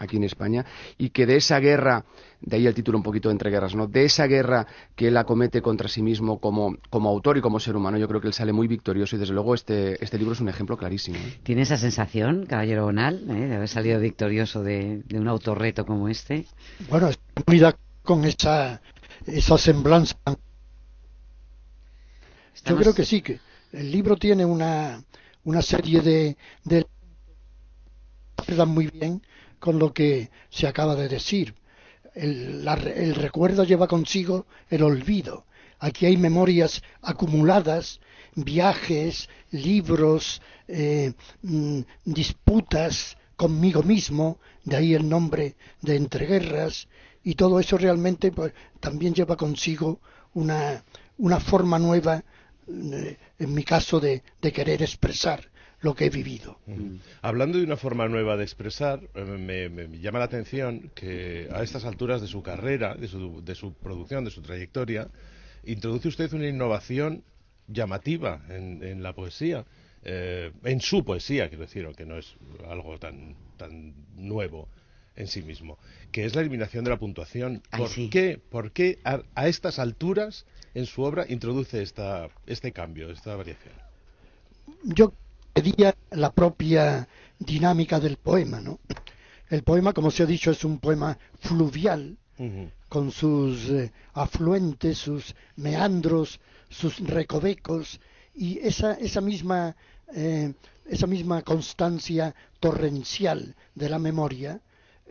aquí 0.01 0.17
en 0.17 0.23
España, 0.23 0.65
y 0.97 1.11
que 1.11 1.25
de 1.25 1.35
esa 1.35 1.59
guerra, 1.59 2.03
de 2.41 2.55
ahí 2.55 2.65
el 2.65 2.73
título 2.73 2.97
un 2.97 3.03
poquito 3.03 3.29
de 3.29 3.33
entre 3.33 3.51
guerras, 3.51 3.75
¿no? 3.75 3.85
De 3.87 4.03
esa 4.03 4.25
guerra 4.25 4.65
que 4.95 5.09
él 5.09 5.17
acomete 5.17 5.61
contra 5.61 5.87
sí 5.87 6.01
mismo 6.01 6.39
como, 6.39 6.75
como 6.89 7.09
autor 7.09 7.37
y 7.37 7.41
como 7.41 7.59
ser 7.59 7.75
humano, 7.75 7.97
yo 7.97 8.07
creo 8.07 8.19
que 8.19 8.27
él 8.27 8.33
sale 8.33 8.51
muy 8.51 8.67
victorioso 8.67 9.15
y 9.15 9.19
desde 9.19 9.33
luego 9.33 9.53
este, 9.53 10.03
este 10.03 10.17
libro 10.17 10.33
es 10.33 10.39
un 10.39 10.49
ejemplo 10.49 10.75
clarísimo. 10.75 11.17
¿eh? 11.17 11.39
¿Tiene 11.43 11.61
esa 11.61 11.77
sensación, 11.77 12.47
Caballero 12.47 12.85
Bonal, 12.85 13.23
eh, 13.29 13.47
de 13.47 13.55
haber 13.55 13.67
salido 13.67 13.99
victorioso 13.99 14.63
de, 14.63 15.03
un 15.13 15.27
autorreto 15.27 15.85
como 15.85 16.09
este? 16.09 16.45
Bueno, 16.89 17.09
cuida 17.45 17.77
con 18.01 18.25
esa, 18.25 18.81
esa 19.27 19.57
semblanza. 19.59 20.17
Yo 22.65 22.75
creo 22.75 22.93
que 22.93 23.05
sí, 23.05 23.21
que 23.21 23.39
el 23.71 23.91
libro 23.91 24.15
tiene 24.17 24.45
una, 24.45 25.03
una 25.43 25.61
serie 25.61 26.01
de, 26.01 26.37
de 26.63 26.85
muy 28.65 28.87
bien 28.87 29.21
con 29.61 29.79
lo 29.79 29.93
que 29.93 30.29
se 30.49 30.67
acaba 30.67 30.95
de 30.95 31.07
decir. 31.07 31.55
El, 32.13 32.65
recuerdo 33.15 33.63
lleva 33.63 33.87
consigo 33.87 34.47
el 34.69 34.83
olvido. 34.83 35.45
Aquí 35.79 36.05
hay 36.07 36.17
memorias 36.17 36.81
acumuladas, 37.01 38.01
viajes, 38.35 39.29
libros, 39.51 40.41
eh, 40.67 41.13
mm, 41.43 41.79
disputas 42.03 43.17
conmigo 43.35 43.83
mismo, 43.83 44.39
de 44.65 44.75
ahí 44.75 44.93
el 44.93 45.07
nombre 45.07 45.55
de 45.81 45.95
entreguerras, 45.95 46.87
y 47.23 47.35
todo 47.35 47.59
eso 47.59 47.77
realmente 47.77 48.31
pues, 48.31 48.53
también 48.79 49.13
lleva 49.13 49.37
consigo 49.37 49.99
una, 50.33 50.83
una 51.19 51.39
forma 51.39 51.77
nueva, 51.77 52.23
eh, 52.67 53.17
en 53.37 53.53
mi 53.53 53.63
caso, 53.63 53.99
de 53.99 54.21
querer 54.41 54.81
expresar 54.81 55.50
lo 55.81 55.95
que 55.95 56.05
he 56.05 56.09
vivido. 56.09 56.59
Hablando 57.21 57.57
de 57.57 57.63
una 57.63 57.77
forma 57.77 58.07
nueva 58.07 58.37
de 58.37 58.43
expresar, 58.43 59.01
eh, 59.15 59.69
me, 59.69 59.99
llama 59.99 60.19
la 60.19 60.25
atención 60.25 60.91
que 60.93 61.49
a 61.51 61.63
estas 61.63 61.85
alturas 61.85 62.21
de 62.21 62.27
su 62.27 62.43
carrera, 62.43 62.95
de 62.95 63.07
su, 63.07 63.43
de 63.43 63.55
su 63.55 63.73
producción, 63.73 64.23
de 64.23 64.31
su 64.31 64.41
trayectoria, 64.41 65.09
introduce 65.65 66.07
usted 66.07 66.31
una 66.33 66.47
innovación 66.47 67.23
llamativa 67.67 68.41
en, 68.49 69.01
la 69.01 69.13
poesía. 69.13 69.65
Eh, 70.03 70.51
en 70.63 70.81
su 70.81 71.03
poesía, 71.03 71.49
quiero 71.49 71.63
decir, 71.63 71.85
aunque 71.85 72.05
no 72.05 72.17
es 72.17 72.35
algo 72.67 72.97
tan, 72.99 73.35
tan 73.57 73.93
nuevo 74.15 74.67
en 75.15 75.27
sí 75.27 75.41
mismo, 75.41 75.77
que 76.11 76.25
es 76.25 76.35
la 76.35 76.41
eliminación 76.41 76.83
de 76.83 76.91
la 76.91 76.97
puntuación. 76.97 77.61
¿Por 77.75 77.89
qué, 78.09 78.39
por 78.49 78.71
qué 78.71 78.99
a, 79.03 79.21
a, 79.35 79.47
estas 79.47 79.77
alturas 79.79 80.45
en 80.73 80.85
su 80.85 81.01
obra 81.01 81.25
introduce 81.27 81.81
esta, 81.81 82.29
este 82.45 82.71
cambio, 82.71 83.11
esta 83.11 83.35
variación? 83.35 83.73
Yo 84.83 85.13
pedía 85.53 85.95
la 86.11 86.31
propia 86.31 87.07
dinámica 87.39 87.99
del 87.99 88.17
poema, 88.17 88.61
¿no? 88.61 88.79
El 89.49 89.63
poema, 89.63 89.93
como 89.93 90.11
se 90.11 90.23
ha 90.23 90.25
dicho, 90.25 90.51
es 90.51 90.63
un 90.63 90.79
poema 90.79 91.17
fluvial, 91.39 92.17
con 92.89 93.11
sus 93.11 93.69
eh, 93.69 93.91
afluentes, 94.13 94.97
sus 94.97 95.35
meandros, 95.57 96.39
sus 96.69 96.99
recovecos, 96.99 97.99
y 98.33 98.57
esa, 98.59 98.93
esa 98.93 99.21
misma 99.21 99.75
eh, 100.13 100.53
esa 100.85 101.07
misma 101.07 101.41
constancia 101.41 102.35
torrencial 102.59 103.55
de 103.75 103.89
la 103.89 103.99
memoria 103.99 104.61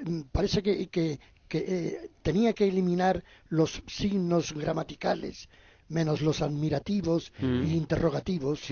mm, 0.04 0.20
parece 0.32 0.62
que, 0.62 0.88
que, 0.88 1.18
eh, 1.52 2.10
tenía 2.22 2.52
que 2.52 2.68
eliminar 2.68 3.24
los 3.48 3.82
signos 3.86 4.52
gramaticales 4.52 5.48
menos 5.90 6.22
los 6.22 6.40
admirativos 6.40 7.32
e 7.38 7.74
interrogativos, 7.74 8.62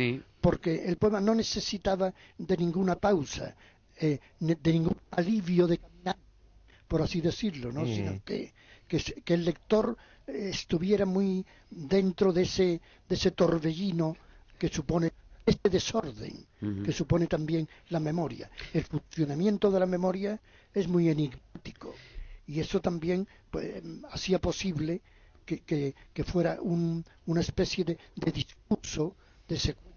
porque 0.40 0.86
el 0.86 0.96
poema 0.96 1.20
no 1.20 1.34
necesitaba 1.34 2.12
de 2.38 2.56
ninguna 2.56 2.94
pausa, 2.96 3.54
eh, 4.00 4.18
de 4.38 4.72
ningún 4.72 4.96
alivio 5.10 5.66
de 5.66 5.78
caminar, 5.78 6.16
por 6.86 7.02
así 7.02 7.20
decirlo, 7.20 7.72
¿no? 7.72 7.84
sino 7.84 8.22
que, 8.24 8.54
que, 8.88 9.34
el 9.34 9.44
lector 9.44 9.96
estuviera 10.26 11.04
muy 11.04 11.44
dentro 11.70 12.32
de 12.32 12.42
ese, 12.42 12.80
de 13.08 13.14
ese 13.14 13.32
torbellino 13.32 14.16
que 14.58 14.68
supone 14.68 15.12
este 15.44 15.70
desorden 15.70 16.46
que 16.84 16.92
supone 16.92 17.26
también 17.26 17.68
la 17.88 18.00
memoria. 18.00 18.50
El 18.72 18.84
funcionamiento 18.84 19.70
de 19.70 19.80
la 19.80 19.86
memoria 19.86 20.38
es 20.74 20.86
muy 20.88 21.08
enigmático 21.08 21.94
y 22.46 22.60
eso 22.60 22.80
también 22.80 23.26
pues, 23.50 23.82
hacía 24.10 24.40
posible 24.40 25.00
que, 25.56 25.94
que, 26.12 26.24
fuera 26.24 26.58
un, 26.60 27.04
una 27.26 27.40
especie 27.40 27.84
de, 27.84 27.98
de 28.16 28.32
discurso 28.32 29.16
de 29.48 29.58
secuencia 29.58 29.87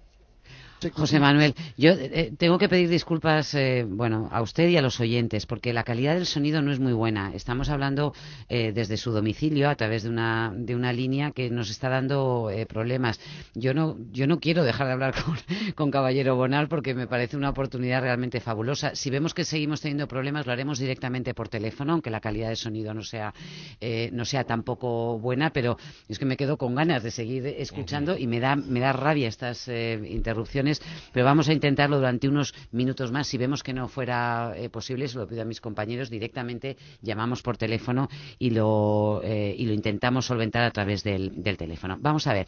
José 0.90 1.20
Manuel, 1.20 1.54
yo 1.78 1.92
eh, 1.92 2.12
eh, 2.14 2.34
tengo 2.38 2.58
que 2.58 2.68
pedir 2.68 2.90
disculpas, 2.90 3.54
eh, 3.54 3.86
bueno, 3.88 4.30
a 4.32 4.42
usted 4.42 4.68
y 4.70 4.78
a 4.78 4.82
los 4.82 5.00
oyentes, 5.00 5.46
porque 5.46 5.74
la 5.74 5.84
calidad 5.84 6.16
del 6.16 6.26
sonido 6.26 6.62
no 6.62 6.72
es 6.72 6.80
muy 6.80 6.94
buena. 6.94 7.34
Estamos 7.36 7.70
hablando 7.70 8.14
desde 8.50 8.98
su 8.98 9.12
domicilio 9.12 9.70
a 9.70 9.76
través 9.76 10.04
de 10.04 10.10
una 10.10 10.52
de 10.56 10.76
una 10.76 10.92
línea 10.92 11.32
que 11.32 11.50
nos 11.50 11.70
está 11.70 11.90
dando 11.90 12.50
problemas. 12.68 13.20
Yo 13.54 13.74
no 13.74 13.98
yo 14.12 14.28
no 14.28 14.40
quiero 14.40 14.64
dejar 14.64 14.88
de 14.88 14.94
hablar 14.94 15.14
con, 15.24 15.36
con, 15.76 15.92
Caballero 15.92 16.36
Bonal 16.36 16.68
porque 16.68 16.94
me 16.94 17.08
parece 17.08 17.38
una 17.38 17.50
oportunidad 17.50 18.02
realmente 18.02 18.40
fabulosa. 18.40 18.96
Si 18.96 19.10
vemos 19.10 19.34
que 19.34 19.46
seguimos 19.46 19.82
teniendo 19.82 20.08
problemas, 20.08 20.46
lo 20.46 20.54
haremos 20.54 20.80
directamente 20.80 21.34
por 21.34 21.50
teléfono, 21.50 21.94
aunque 21.94 22.10
la 22.10 22.20
calidad 22.20 22.48
del 22.48 22.58
sonido 22.58 22.94
no 22.94 23.04
sea 23.04 23.34
no 24.12 24.26
sea 24.26 24.44
tampoco 24.44 25.20
buena, 25.20 25.52
pero 25.52 25.78
es 26.08 26.20
que 26.20 26.26
me 26.26 26.38
quedo 26.38 26.58
con 26.58 26.76
ganas 26.76 27.04
de 27.04 27.12
seguir 27.12 27.46
escuchando 27.46 28.18
y 28.18 28.28
me 28.28 28.40
da 28.40 28.56
me 28.56 28.80
da 28.80 28.94
rabia 28.94 29.28
estas 29.28 29.68
interrupciones 29.68 30.71
pero 31.12 31.26
vamos 31.26 31.50
a 31.50 31.54
intentarlo 31.54 31.98
durante 31.98 32.30
unos 32.30 32.54
minutos 32.72 33.12
más. 33.12 33.28
Si 33.28 33.38
vemos 33.38 33.64
que 33.64 33.74
no 33.74 33.88
fuera 33.88 34.54
eh, 34.56 34.70
posible, 34.70 35.08
se 35.08 35.18
lo 35.18 35.28
pido 35.28 35.42
a 35.42 35.46
mis 35.46 35.60
compañeros, 35.60 36.10
directamente 36.10 36.78
llamamos 37.02 37.42
por 37.42 37.58
teléfono 37.58 38.08
y 38.38 38.52
lo, 38.52 39.22
eh, 39.24 39.56
y 39.58 39.66
lo 39.66 39.74
intentamos 39.74 40.26
solventar 40.26 40.64
a 40.64 40.72
través 40.72 41.04
del, 41.04 41.42
del 41.42 41.58
teléfono. 41.58 41.98
Vamos 42.00 42.28
a 42.28 42.34
ver. 42.34 42.48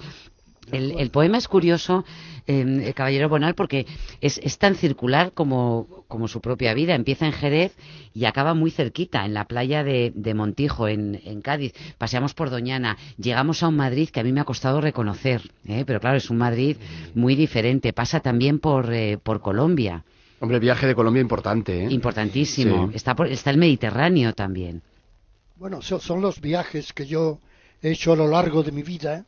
El, 0.72 1.10
poema 1.12 1.38
es 1.38 1.48
curioso, 1.48 2.04
eh, 2.48 2.94
Caballero 2.96 3.30
Bonal, 3.30 3.56
porque 3.56 3.86
es, 4.22 4.58
tan 4.58 4.76
circular 4.76 5.32
como, 5.34 6.06
su 6.28 6.42
propia 6.42 6.74
vida. 6.74 6.96
Empieza 6.96 7.26
en 7.26 7.34
Jerez 7.34 7.76
y 8.14 8.26
acaba 8.26 8.54
muy 8.54 8.72
cerquita, 8.72 9.26
en 9.26 9.34
la 9.34 9.46
playa 9.46 9.84
de, 9.84 10.34
Montijo, 10.34 10.88
en, 10.88 11.42
Cádiz. 11.42 11.74
Paseamos 11.98 12.34
por 12.34 12.50
Doñana, 12.50 12.98
llegamos 13.18 13.64
a 13.64 13.68
un 13.68 13.76
Madrid 13.76 14.10
que 14.10 14.20
a 14.20 14.24
mí 14.24 14.32
me 14.32 14.42
ha 14.42 14.46
costado 14.46 14.82
reconocer, 14.82 15.42
¿eh? 15.68 15.84
pero 15.86 16.00
claro, 16.00 16.18
es 16.18 16.30
un 16.30 16.38
Madrid 16.38 16.78
muy 17.14 17.36
diferente. 17.36 17.94
Pasa 17.94 18.20
también 18.20 18.60
por, 18.60 18.94
eh, 18.94 19.18
por 19.22 19.42
Colombia. 19.42 20.04
Hombre, 20.40 20.58
el 20.58 20.62
viaje 20.62 20.88
de 20.88 20.96
Colombia 20.96 21.22
importante. 21.22 21.86
¿eh? 21.86 21.88
Importantísimo. 21.90 22.92
Está, 22.94 23.16
por, 23.16 23.28
está 23.28 23.50
el 23.50 23.58
Mediterráneo 23.58 24.34
también. 24.34 24.82
Bueno, 25.56 25.82
son 25.82 26.22
los 26.22 26.42
viajes 26.42 26.92
que 26.92 27.06
yo 27.06 27.40
he 27.82 27.92
hecho 27.92 28.14
a 28.14 28.16
lo 28.16 28.28
largo 28.28 28.64
de 28.64 28.72
mi 28.72 28.84
vida 28.84 29.26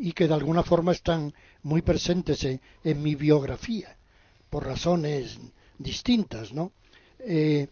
y 0.00 0.12
que 0.12 0.26
de 0.26 0.34
alguna 0.34 0.62
forma 0.62 0.92
están 0.92 1.32
muy 1.62 1.82
presentes 1.82 2.42
en, 2.44 3.02
mi 3.02 3.14
biografía, 3.14 3.96
por 4.48 4.64
razones 4.64 5.38
distintas, 5.78 6.54
¿no? 6.54 6.72
Eh, 7.18 7.68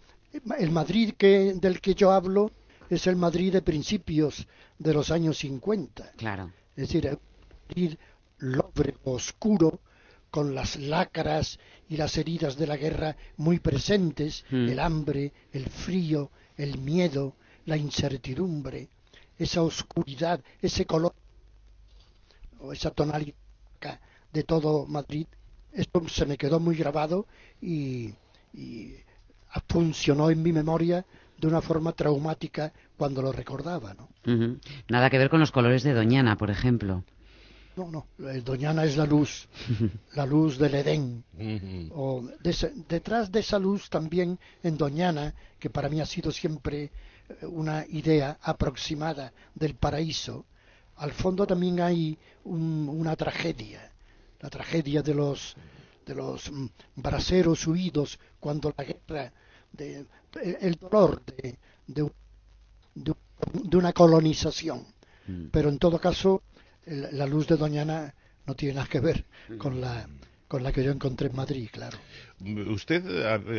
el 0.59 0.71
Madrid 0.71 1.15
que, 1.17 1.55
del 1.55 1.81
que 1.81 1.95
yo 1.95 2.13
hablo 2.13 2.51
es 2.91 3.07
el 3.07 3.17
Madrid 3.17 3.55
de 3.55 3.63
principios 3.63 4.47
de 4.79 4.93
los 4.93 5.11
años 5.11 5.39
50. 5.39 6.13
Claro. 6.17 6.53
Es 6.77 6.89
decir, 6.89 7.07
el 7.07 7.19
Madrid 7.67 7.97
lobre, 8.41 8.95
oscuro, 9.05 9.81
con 10.31 10.55
las 10.55 10.77
lacras 10.77 11.59
y 11.89 11.97
las 11.97 12.19
heridas 12.19 12.59
de 12.59 12.67
la 12.67 12.77
guerra 12.77 13.17
muy 13.39 13.59
presentes, 13.59 14.45
hmm. 14.51 14.69
el 14.69 14.81
hambre, 14.81 15.33
el 15.53 15.65
frío, 15.71 16.31
el 16.59 16.77
miedo, 16.77 17.37
la 17.65 17.79
incertidumbre, 17.79 18.89
esa 19.39 19.63
oscuridad, 19.63 20.43
ese 20.61 20.85
color 20.85 21.15
o 22.61 22.73
esa 22.73 22.91
tonalidad 22.91 23.35
de 24.33 24.43
todo 24.43 24.87
Madrid, 24.87 25.27
esto 25.73 26.07
se 26.09 26.27
me 26.27 26.37
quedó 26.37 26.61
muy 26.61 26.77
grabado 26.77 27.27
y, 27.61 28.15
funcionó 29.69 30.31
en 30.31 30.43
mi 30.43 30.53
memoria 30.53 31.05
de 31.39 31.47
una 31.47 31.61
forma 31.61 31.93
traumática 31.93 32.73
cuando 32.97 33.23
lo 33.23 33.33
recordaba. 33.33 33.95
¿no? 33.95 34.09
Nada 34.89 35.11
que 35.11 35.19
ver 35.19 35.31
con 35.31 35.41
los 35.41 35.53
colores 35.53 35.83
de 35.83 35.95
Doñana, 35.95 36.37
por 36.37 36.51
ejemplo. 36.51 37.05
No, 37.77 37.91
no, 37.91 38.07
Doñana 38.43 38.85
es 38.85 38.97
la 38.97 39.07
luz, 39.07 39.49
la 40.15 40.27
luz 40.27 40.59
del 40.59 40.75
Edén. 40.75 41.25
o 41.95 42.29
detrás 42.89 43.31
de 43.31 43.41
esa 43.41 43.59
luz 43.59 43.89
también 43.89 44.39
en 44.65 44.77
Doñana, 44.77 45.35
que 45.61 45.71
para 45.71 45.89
mí 45.89 46.01
ha 46.01 46.07
sido 46.07 46.33
siempre 46.33 46.91
eh, 47.29 47.47
una 47.47 47.87
idea 47.87 48.39
aproximada 48.43 49.33
del 49.55 49.75
paraíso, 49.75 50.45
al 50.99 51.13
fondo 51.13 51.47
también 51.47 51.81
hay 51.81 52.19
una 52.45 53.17
tragedia, 53.17 53.91
la 54.41 54.51
tragedia 54.51 55.03
de 55.03 55.15
los 55.15 55.57
de 56.09 56.15
los 56.15 56.51
mm, 56.51 56.67
braceros 56.97 57.67
huidos 57.67 58.19
cuando 58.41 58.75
la 58.77 58.85
guerra, 58.85 59.33
de, 59.73 60.07
el 60.61 60.75
dolor 60.77 61.23
de, 61.25 61.59
de, 61.87 62.11
una 63.77 63.93
colonización. 63.93 64.87
Mm. 65.27 65.49
Pero 65.53 65.69
en 65.69 65.79
todo 65.79 66.01
caso, 66.01 66.43
la 66.87 67.27
luz 67.27 67.47
de 67.47 67.59
Doñana 67.59 68.15
no 68.47 68.55
tiene 68.57 68.77
nada 68.77 68.89
que 68.89 69.01
ver 69.01 69.27
con 69.59 69.81
la 69.83 70.09
con 70.49 70.63
la 70.63 70.73
que 70.73 70.83
yo 70.83 70.91
encontré 70.91 71.29
en 71.29 71.37
Madrid, 71.37 71.69
claro. 71.71 71.99
Usted 72.41 73.05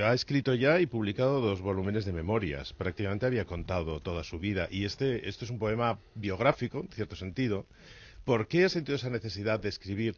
ha, 0.03 0.13
escrito 0.13 0.55
ya 0.55 0.79
y 0.79 0.88
publicado 0.88 1.39
dos 1.39 1.62
volúmenes 1.62 2.03
de 2.03 2.13
memorias. 2.13 2.74
Prácticamente 2.74 3.27
había 3.27 3.46
contado 3.46 4.00
toda 4.00 4.24
su 4.24 4.39
vida. 4.39 4.67
Y 4.72 4.86
este, 4.86 5.29
esto 5.29 5.46
es 5.46 5.51
un 5.51 5.60
poema 5.60 6.00
biográfico, 6.15 6.79
en 6.79 6.89
cierto 6.89 7.15
sentido. 7.15 7.67
¿Por 8.25 8.48
qué 8.48 8.65
ha 8.65 8.69
sentido 8.69 8.96
esa 8.96 9.12
necesidad 9.12 9.60
de 9.60 9.69
escribir, 9.69 10.17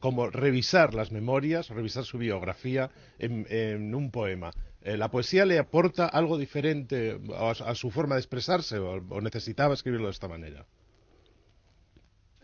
como 0.00 0.30
revisar 0.30 0.94
las 0.94 1.12
memorias, 1.12 1.68
revisar 1.68 2.04
su 2.04 2.16
biografía 2.16 2.90
en, 3.18 3.94
un 3.94 4.10
poema? 4.10 4.52
Eh, 4.80 4.96
¿La 4.96 5.10
poesía 5.10 5.44
le 5.44 5.58
aporta 5.58 6.06
algo 6.06 6.38
diferente 6.38 7.20
a, 7.36 7.74
su 7.74 7.90
forma 7.90 8.14
de 8.14 8.22
expresarse 8.22 8.78
o, 8.78 9.20
necesitaba 9.20 9.74
escribirlo 9.74 10.06
de 10.06 10.12
esta 10.12 10.28
manera? 10.28 10.64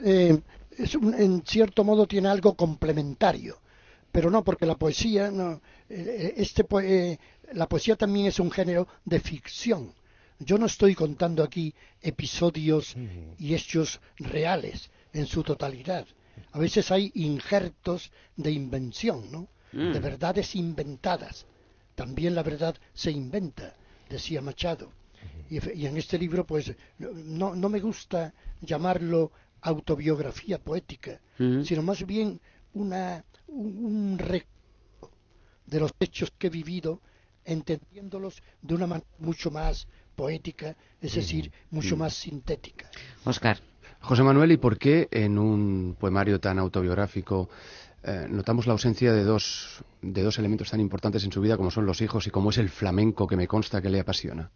Eh, 0.04 0.38
es 0.79 0.95
en 0.95 1.43
cierto 1.47 1.85
modo 1.85 2.07
tiene 2.07 2.29
algo 2.29 2.55
complementario, 2.55 3.59
pero 4.11 4.31
no 4.31 4.45
porque 4.45 4.67
la 4.67 4.76
poesía, 4.76 5.31
no, 5.31 5.61
eh, 5.88 6.35
este, 6.37 6.64
eh, 6.83 7.19
la 7.52 7.69
poesía 7.69 7.97
también 7.97 8.26
es 8.26 8.38
un 8.41 8.50
género 8.50 8.88
de 9.05 9.21
ficción. 9.21 9.93
Yo 10.38 10.59
no 10.59 10.67
estoy 10.67 10.95
contando 10.95 11.43
aquí 11.43 11.75
episodios 12.00 12.97
y 13.38 13.55
hechos 13.55 14.00
reales 14.19 14.91
en 15.12 15.26
su 15.26 15.43
totalidad. 15.43 16.07
A 16.52 16.59
veces 16.59 16.91
hay 16.91 17.12
injertos 17.14 18.11
de 18.37 18.50
invención, 18.50 19.31
¿no? 19.31 19.49
De 19.71 20.00
mm. 20.00 20.02
verdades 20.02 20.57
inventadas. 20.57 21.47
También 21.95 22.35
la 22.35 22.43
verdad 22.43 22.75
se 22.93 23.12
inventa, 23.12 23.76
decía 24.09 24.41
Machado. 24.41 24.91
Y, 25.49 25.79
y 25.79 25.87
en 25.87 25.97
este 25.97 26.19
libro, 26.19 26.45
pues, 26.45 26.73
no, 26.99 27.55
no 27.55 27.69
me 27.69 27.79
gusta 27.79 28.35
llamarlo 28.61 29.31
autobiografía 29.62 30.59
poética, 30.59 31.21
sino 31.38 31.83
más 31.83 32.04
bien 32.04 32.40
una, 32.75 33.25
un, 33.49 34.19
recuerdo 34.19 34.52
de 35.66 35.81
los 35.81 35.92
hechos 35.99 36.33
que 36.37 36.49
he 36.49 36.50
vivido, 36.50 37.00
entendiéndolos 37.45 38.42
de 38.61 38.75
una 38.75 38.87
manera 38.87 39.09
mucho 39.19 39.50
más 39.50 39.88
poética, 40.14 40.76
es 41.00 41.14
decir, 41.14 41.50
mucho 41.71 41.97
más 41.97 42.14
sintética. 42.14 42.90
Oscar. 43.25 43.59
José 44.00 44.25
Manuel, 44.25 44.50
¿y 44.50 44.57
por 44.57 44.78
qué 44.78 45.09
en 45.12 45.38
un 45.38 45.97
poemario 45.99 46.40
tan 46.40 46.59
autobiográfico 46.59 47.49
eh, 48.02 48.26
notamos 48.28 48.66
la 48.66 48.73
ausencia 48.73 49.12
de 49.12 49.23
dos, 49.23 49.85
de 50.02 50.23
dos 50.23 50.38
elementos 50.40 50.71
tan 50.71 50.81
importantes 50.81 51.23
en 51.23 51.31
su 51.31 51.40
vida 51.40 51.57
como 51.57 51.71
son 51.71 51.87
los 51.87 52.00
hijos 52.00 52.26
y 52.26 52.31
como 52.31 52.50
es 52.50 52.59
el 52.59 52.69
flamenco 52.69 53.28
que 53.28 53.37
me 53.37 53.47
consta 53.47 53.81
que 53.81 53.90
le 53.90 54.00
apasiona? 54.00 54.50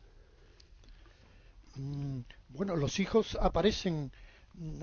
Mm, 1.76 2.20
bueno, 2.48 2.74
los 2.74 2.98
hijos 2.98 3.38
aparecen 3.40 4.10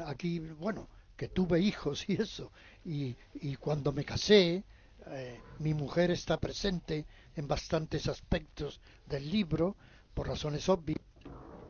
aquí, 0.05 0.39
bueno, 0.39 0.87
que 1.15 1.27
tuve 1.27 1.59
hijos 1.59 2.07
y 2.09 2.13
eso, 2.13 2.51
y, 2.85 3.15
y 3.35 3.55
cuando 3.55 3.91
me 3.91 4.03
casé, 4.03 4.63
eh, 5.07 5.39
mi 5.59 5.73
mujer 5.73 6.11
está 6.11 6.37
presente 6.37 7.05
en 7.35 7.47
bastantes 7.47 8.07
aspectos 8.07 8.79
del 9.07 9.29
libro, 9.29 9.75
por 10.13 10.27
razones 10.27 10.67
obvias, 10.69 10.99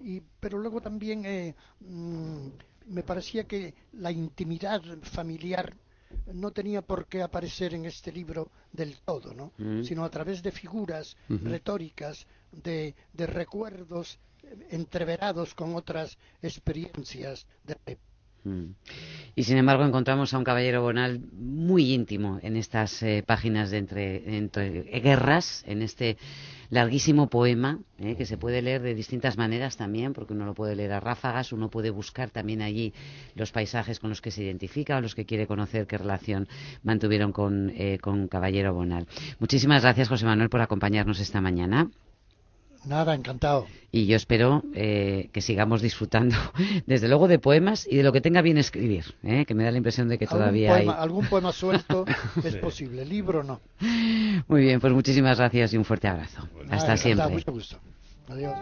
y, 0.03 0.21
pero 0.39 0.57
luego 0.57 0.81
también 0.81 1.25
eh, 1.25 1.55
mm, 1.79 2.47
me 2.87 3.03
parecía 3.03 3.45
que 3.45 3.73
la 3.93 4.11
intimidad 4.11 4.81
familiar 5.01 5.75
no 6.33 6.51
tenía 6.51 6.81
por 6.81 7.07
qué 7.07 7.21
aparecer 7.23 7.73
en 7.73 7.85
este 7.85 8.11
libro 8.11 8.51
del 8.71 8.99
todo, 8.99 9.33
¿no? 9.33 9.51
Mm. 9.57 9.83
sino 9.83 10.03
a 10.03 10.09
través 10.09 10.43
de 10.43 10.51
figuras 10.51 11.17
retóricas, 11.27 12.27
de, 12.51 12.93
de 13.13 13.25
recuerdos 13.25 14.19
entreverados 14.69 15.53
con 15.53 15.75
otras 15.75 16.17
experiencias 16.41 17.45
de 17.63 17.75
la. 17.85 17.97
Mm. 18.45 18.75
Y 19.35 19.43
sin 19.43 19.57
embargo 19.57 19.85
encontramos 19.85 20.33
a 20.33 20.37
un 20.37 20.43
caballero 20.43 20.81
bonal 20.81 21.21
muy 21.31 21.93
íntimo 21.93 22.39
en 22.41 22.57
estas 22.57 23.01
eh, 23.01 23.23
páginas 23.25 23.71
de 23.71 23.77
entre, 23.77 24.37
entre 24.37 24.81
guerras, 24.99 25.63
en 25.65 25.81
este 25.81 26.17
larguísimo 26.69 27.29
poema 27.29 27.79
eh, 27.99 28.15
que 28.15 28.25
se 28.25 28.37
puede 28.37 28.61
leer 28.61 28.81
de 28.81 28.95
distintas 28.95 29.37
maneras 29.37 29.77
también, 29.77 30.13
porque 30.13 30.33
uno 30.33 30.45
lo 30.45 30.53
puede 30.53 30.75
leer 30.75 30.91
a 30.93 30.99
ráfagas, 30.99 31.53
uno 31.53 31.69
puede 31.69 31.89
buscar 31.89 32.31
también 32.31 32.61
allí 32.61 32.93
los 33.35 33.51
paisajes 33.51 33.99
con 33.99 34.09
los 34.09 34.21
que 34.21 34.31
se 34.31 34.43
identifica 34.43 34.97
o 34.97 35.01
los 35.01 35.15
que 35.15 35.25
quiere 35.25 35.47
conocer 35.47 35.87
qué 35.87 35.97
relación 35.97 36.47
mantuvieron 36.83 37.31
con, 37.31 37.71
eh, 37.75 37.97
con 37.99 38.27
Caballero 38.27 38.73
Bonal. 38.73 39.07
Muchísimas 39.39 39.83
gracias, 39.83 40.09
José 40.09 40.25
Manuel, 40.25 40.49
por 40.49 40.61
acompañarnos 40.61 41.19
esta 41.19 41.41
mañana. 41.41 41.89
Nada, 42.85 43.15
encantado. 43.15 43.67
Y 43.91 44.07
yo 44.07 44.15
espero 44.15 44.63
eh, 44.73 45.29
que 45.31 45.41
sigamos 45.41 45.81
disfrutando, 45.81 46.35
desde 46.85 47.07
luego, 47.07 47.27
de 47.27 47.39
poemas 47.39 47.87
y 47.89 47.97
de 47.97 48.03
lo 48.03 48.11
que 48.11 48.21
tenga 48.21 48.41
bien 48.41 48.57
escribir, 48.57 49.15
¿eh? 49.23 49.45
que 49.45 49.53
me 49.53 49.63
da 49.63 49.71
la 49.71 49.77
impresión 49.77 50.09
de 50.09 50.17
que 50.17 50.27
todavía 50.27 50.71
poema, 50.71 50.93
hay. 50.93 51.01
Algún 51.01 51.25
poema 51.27 51.51
suelto 51.51 52.05
es 52.43 52.55
posible, 52.57 53.05
libro 53.05 53.43
no. 53.43 53.61
Muy 54.47 54.61
bien, 54.61 54.79
pues 54.79 54.93
muchísimas 54.93 55.37
gracias 55.37 55.73
y 55.73 55.77
un 55.77 55.85
fuerte 55.85 56.07
abrazo. 56.07 56.47
Hasta 56.69 56.97
siempre. 56.97 57.29
Mucho 57.29 57.51
gusto. 57.51 57.79
Adiós. 58.27 58.53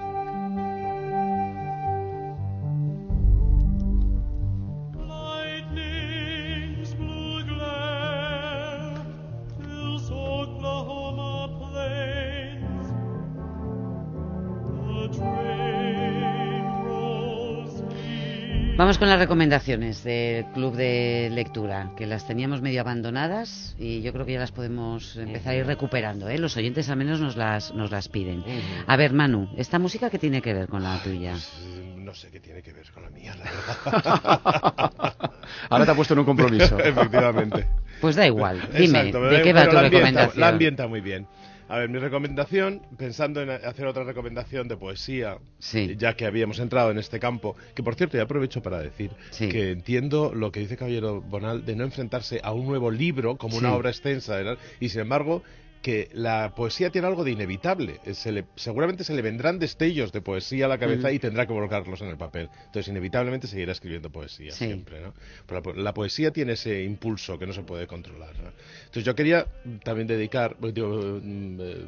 Vamos 18.81 18.97
con 18.97 19.09
las 19.09 19.19
recomendaciones 19.19 20.03
del 20.03 20.43
club 20.55 20.75
de 20.75 21.29
lectura, 21.31 21.91
que 21.95 22.07
las 22.07 22.25
teníamos 22.25 22.63
medio 22.63 22.81
abandonadas 22.81 23.75
y 23.77 24.01
yo 24.01 24.11
creo 24.11 24.25
que 24.25 24.33
ya 24.33 24.39
las 24.39 24.51
podemos 24.51 25.17
empezar 25.17 25.53
a 25.53 25.57
ir 25.57 25.67
recuperando. 25.67 26.27
¿eh? 26.27 26.39
Los 26.39 26.57
oyentes 26.57 26.89
al 26.89 26.97
menos 26.97 27.21
nos 27.21 27.35
las, 27.35 27.75
nos 27.75 27.91
las 27.91 28.09
piden. 28.09 28.43
A 28.87 28.97
ver, 28.97 29.13
Manu, 29.13 29.47
¿esta 29.55 29.77
música 29.77 30.09
qué 30.09 30.17
tiene 30.17 30.41
que 30.41 30.55
ver 30.55 30.67
con 30.67 30.81
la 30.81 30.97
tuya? 31.03 31.35
Eh, 31.35 31.93
No 31.95 32.15
sé 32.15 32.31
qué 32.31 32.39
tiene 32.39 32.63
que 32.63 32.73
ver 32.73 32.89
con 32.91 33.03
la 33.03 33.11
mía, 33.11 33.35
la 33.35 33.43
verdad. 33.43 35.11
Ahora 35.69 35.85
te 35.85 35.91
ha 35.91 35.95
puesto 35.95 36.15
en 36.15 36.19
un 36.21 36.25
compromiso. 36.25 36.79
Efectivamente. 36.83 37.67
Pues 38.01 38.15
da 38.15 38.25
igual, 38.25 38.67
dime, 38.73 38.97
Exacto, 39.09 39.21
¿de 39.21 39.41
qué 39.43 39.53
va 39.53 39.69
tu 39.69 39.77
recomendación? 39.77 40.41
La 40.41 40.47
ambienta 40.47 40.87
muy 40.87 41.01
bien. 41.01 41.27
A 41.71 41.77
ver, 41.77 41.87
mi 41.87 41.99
recomendación, 41.99 42.81
pensando 42.97 43.41
en 43.41 43.49
hacer 43.49 43.85
otra 43.85 44.03
recomendación 44.03 44.67
de 44.67 44.75
poesía, 44.75 45.37
Sí. 45.59 45.95
ya 45.97 46.17
que 46.17 46.25
habíamos 46.25 46.59
entrado 46.59 46.91
en 46.91 46.97
este 46.97 47.17
campo, 47.17 47.55
que 47.73 47.81
por 47.81 47.95
cierto, 47.95 48.17
ya 48.17 48.23
aprovecho 48.23 48.61
para 48.61 48.79
decir 48.79 49.09
Sí. 49.29 49.47
que 49.47 49.71
entiendo 49.71 50.33
lo 50.35 50.51
que 50.51 50.59
dice 50.59 50.75
Caballero 50.75 51.21
Bonal 51.21 51.65
de 51.65 51.77
no 51.77 51.85
enfrentarse 51.85 52.41
a 52.43 52.51
un 52.51 52.65
nuevo 52.67 52.91
libro 52.91 53.37
como 53.37 53.55
una 53.55 53.73
obra 53.73 53.89
extensa, 53.89 54.37
y 54.81 54.89
sin 54.89 54.99
embargo 54.99 55.43
que 55.81 56.09
la 56.13 56.53
poesía 56.55 56.89
tiene 56.91 57.07
algo 57.07 57.23
de 57.23 57.31
inevitable. 57.31 57.99
Eh, 58.05 58.13
Se 58.13 58.31
le- 58.31 58.45
seguramente 58.55 59.03
se 59.03 59.13
le 59.13 59.21
vendrán 59.21 59.57
destellos 59.59 60.11
de 60.11 60.21
poesía 60.21 60.65
a 60.65 60.69
la 60.69 60.77
cabeza 60.77 61.09
Mm. 61.09 61.13
y 61.15 61.19
tendrá 61.19 61.45
que 61.47 61.53
volcarlos 61.53 62.01
en 62.01 62.09
el 62.09 62.17
papel. 62.17 62.49
Entonces, 62.65 62.87
inevitablemente 62.87 63.47
seguirá 63.47 63.71
escribiendo 63.71 64.09
poesía 64.11 64.51
Sí. 64.51 64.65
siempre. 64.65 65.01
¿no? 65.01 65.13
Pero 65.47 65.73
la, 65.75 65.81
la 65.83 65.93
poesía 65.93 66.31
tiene 66.31 66.53
ese 66.53 66.83
impulso 66.83 67.39
que 67.39 67.47
no 67.47 67.53
se 67.53 67.63
puede 67.63 67.87
controlar. 67.87 68.35
¿no? 68.39 68.51
Entonces, 68.81 69.03
yo 69.03 69.15
quería 69.15 69.47
también 69.83 70.07
dedicar. 70.07 70.55
pues, 70.59 70.73
digo, 70.73 71.19
mm, 71.21 71.57
eh, 71.61 71.85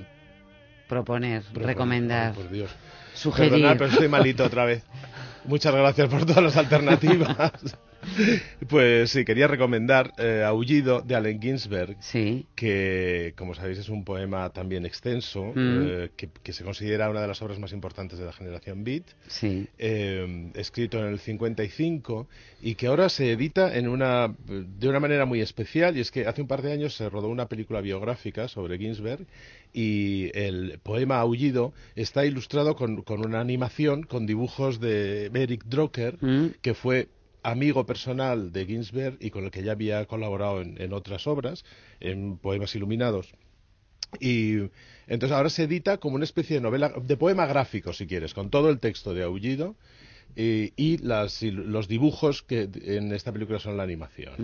Proponer, 0.93 1.41
proponer- 1.43 1.65
recomendar, 1.65 2.33
por 2.33 2.49
Dios. 2.49 2.71
sugerir. 3.13 3.51
Perdonad, 3.51 3.77
pero 3.77 3.89
estoy 3.91 4.07
malito 4.07 4.43
otra 4.43 4.65
vez. 4.65 4.83
Muchas 5.45 5.73
gracias 5.75 6.07
por 6.09 6.25
todas 6.25 6.43
las 6.43 6.57
alternativas. 6.57 7.51
Pues 8.67 9.11
sí, 9.11 9.23
quería 9.23 9.47
recomendar 9.47 10.11
eh, 10.17 10.43
Aullido 10.45 10.99
de 11.01 11.15
Allen 11.15 11.41
Ginsberg, 11.41 11.95
Sí, 12.01 12.45
que, 12.53 13.33
como 13.37 13.53
sabéis, 13.55 13.77
es 13.79 13.87
un 13.87 14.03
poema 14.03 14.49
también 14.49 14.85
extenso, 14.85 15.53
Mm. 15.55 15.81
eh, 15.87 16.09
que, 16.17 16.27
que 16.43 16.51
se 16.51 16.65
considera 16.65 17.09
una 17.09 17.21
de 17.21 17.27
las 17.29 17.41
obras 17.41 17.59
más 17.59 17.71
importantes 17.71 18.19
de 18.19 18.25
la 18.25 18.33
generación 18.33 18.83
Beat, 18.83 19.03
sí. 19.27 19.67
eh, 19.77 20.51
escrito 20.55 20.99
en 20.99 21.13
el 21.13 21.19
55 21.19 22.27
y 22.61 22.75
que 22.75 22.87
ahora 22.87 23.07
se 23.07 23.31
edita 23.31 23.73
en 23.73 23.87
una, 23.87 24.33
de 24.47 24.89
una 24.89 24.99
manera 24.99 25.25
muy 25.25 25.39
especial, 25.39 25.95
y 25.95 26.01
es 26.01 26.11
que 26.11 26.27
hace 26.27 26.41
un 26.41 26.47
par 26.49 26.61
de 26.61 26.73
años 26.73 26.95
se 26.97 27.09
rodó 27.09 27.29
una 27.29 27.47
película 27.47 27.79
biográfica 27.79 28.49
sobre 28.49 28.77
Ginsberg 28.77 29.25
y 29.73 30.29
el 30.37 30.79
poema 30.83 31.19
Aullido 31.19 31.73
está 31.95 32.25
ilustrado 32.25 32.75
con, 32.75 33.01
con 33.01 33.25
una 33.25 33.39
animación 33.41 34.03
con 34.03 34.25
dibujos 34.27 34.79
de 34.79 35.31
Eric 35.33 35.63
Drucker, 35.65 36.17
Mm. 36.21 36.47
que 36.61 36.73
fue 36.73 37.09
amigo 37.41 37.85
personal 37.85 38.51
de 38.53 38.65
Ginsberg 38.65 39.17
y 39.19 39.29
con 39.31 39.43
el 39.45 39.51
que 39.51 39.63
ya 39.63 39.73
había 39.73 40.05
colaborado 40.05 40.61
en, 40.61 40.79
en 40.81 40.93
otras 40.93 41.27
obras, 41.27 41.65
en 41.99 42.37
poemas 42.37 42.73
iluminados. 42.75 43.33
Y 44.19 44.57
entonces 45.07 45.31
ahora 45.35 45.49
se 45.49 45.63
edita 45.63 45.97
como 45.97 46.15
una 46.15 46.23
especie 46.23 46.55
de 46.57 46.61
novela, 46.61 46.93
de 47.01 47.17
poema 47.17 47.45
gráfico, 47.47 47.93
si 47.93 48.05
quieres, 48.05 48.33
con 48.33 48.49
todo 48.51 48.69
el 48.69 48.79
texto 48.79 49.13
de 49.15 49.23
Aullido 49.23 49.75
y, 50.35 50.71
y 50.77 50.97
las, 50.99 51.41
los 51.43 51.87
dibujos 51.87 52.43
que 52.43 52.69
en 52.85 53.11
esta 53.11 53.31
película 53.33 53.59
son 53.59 53.75
la 53.75 53.83
animación. 53.83 54.35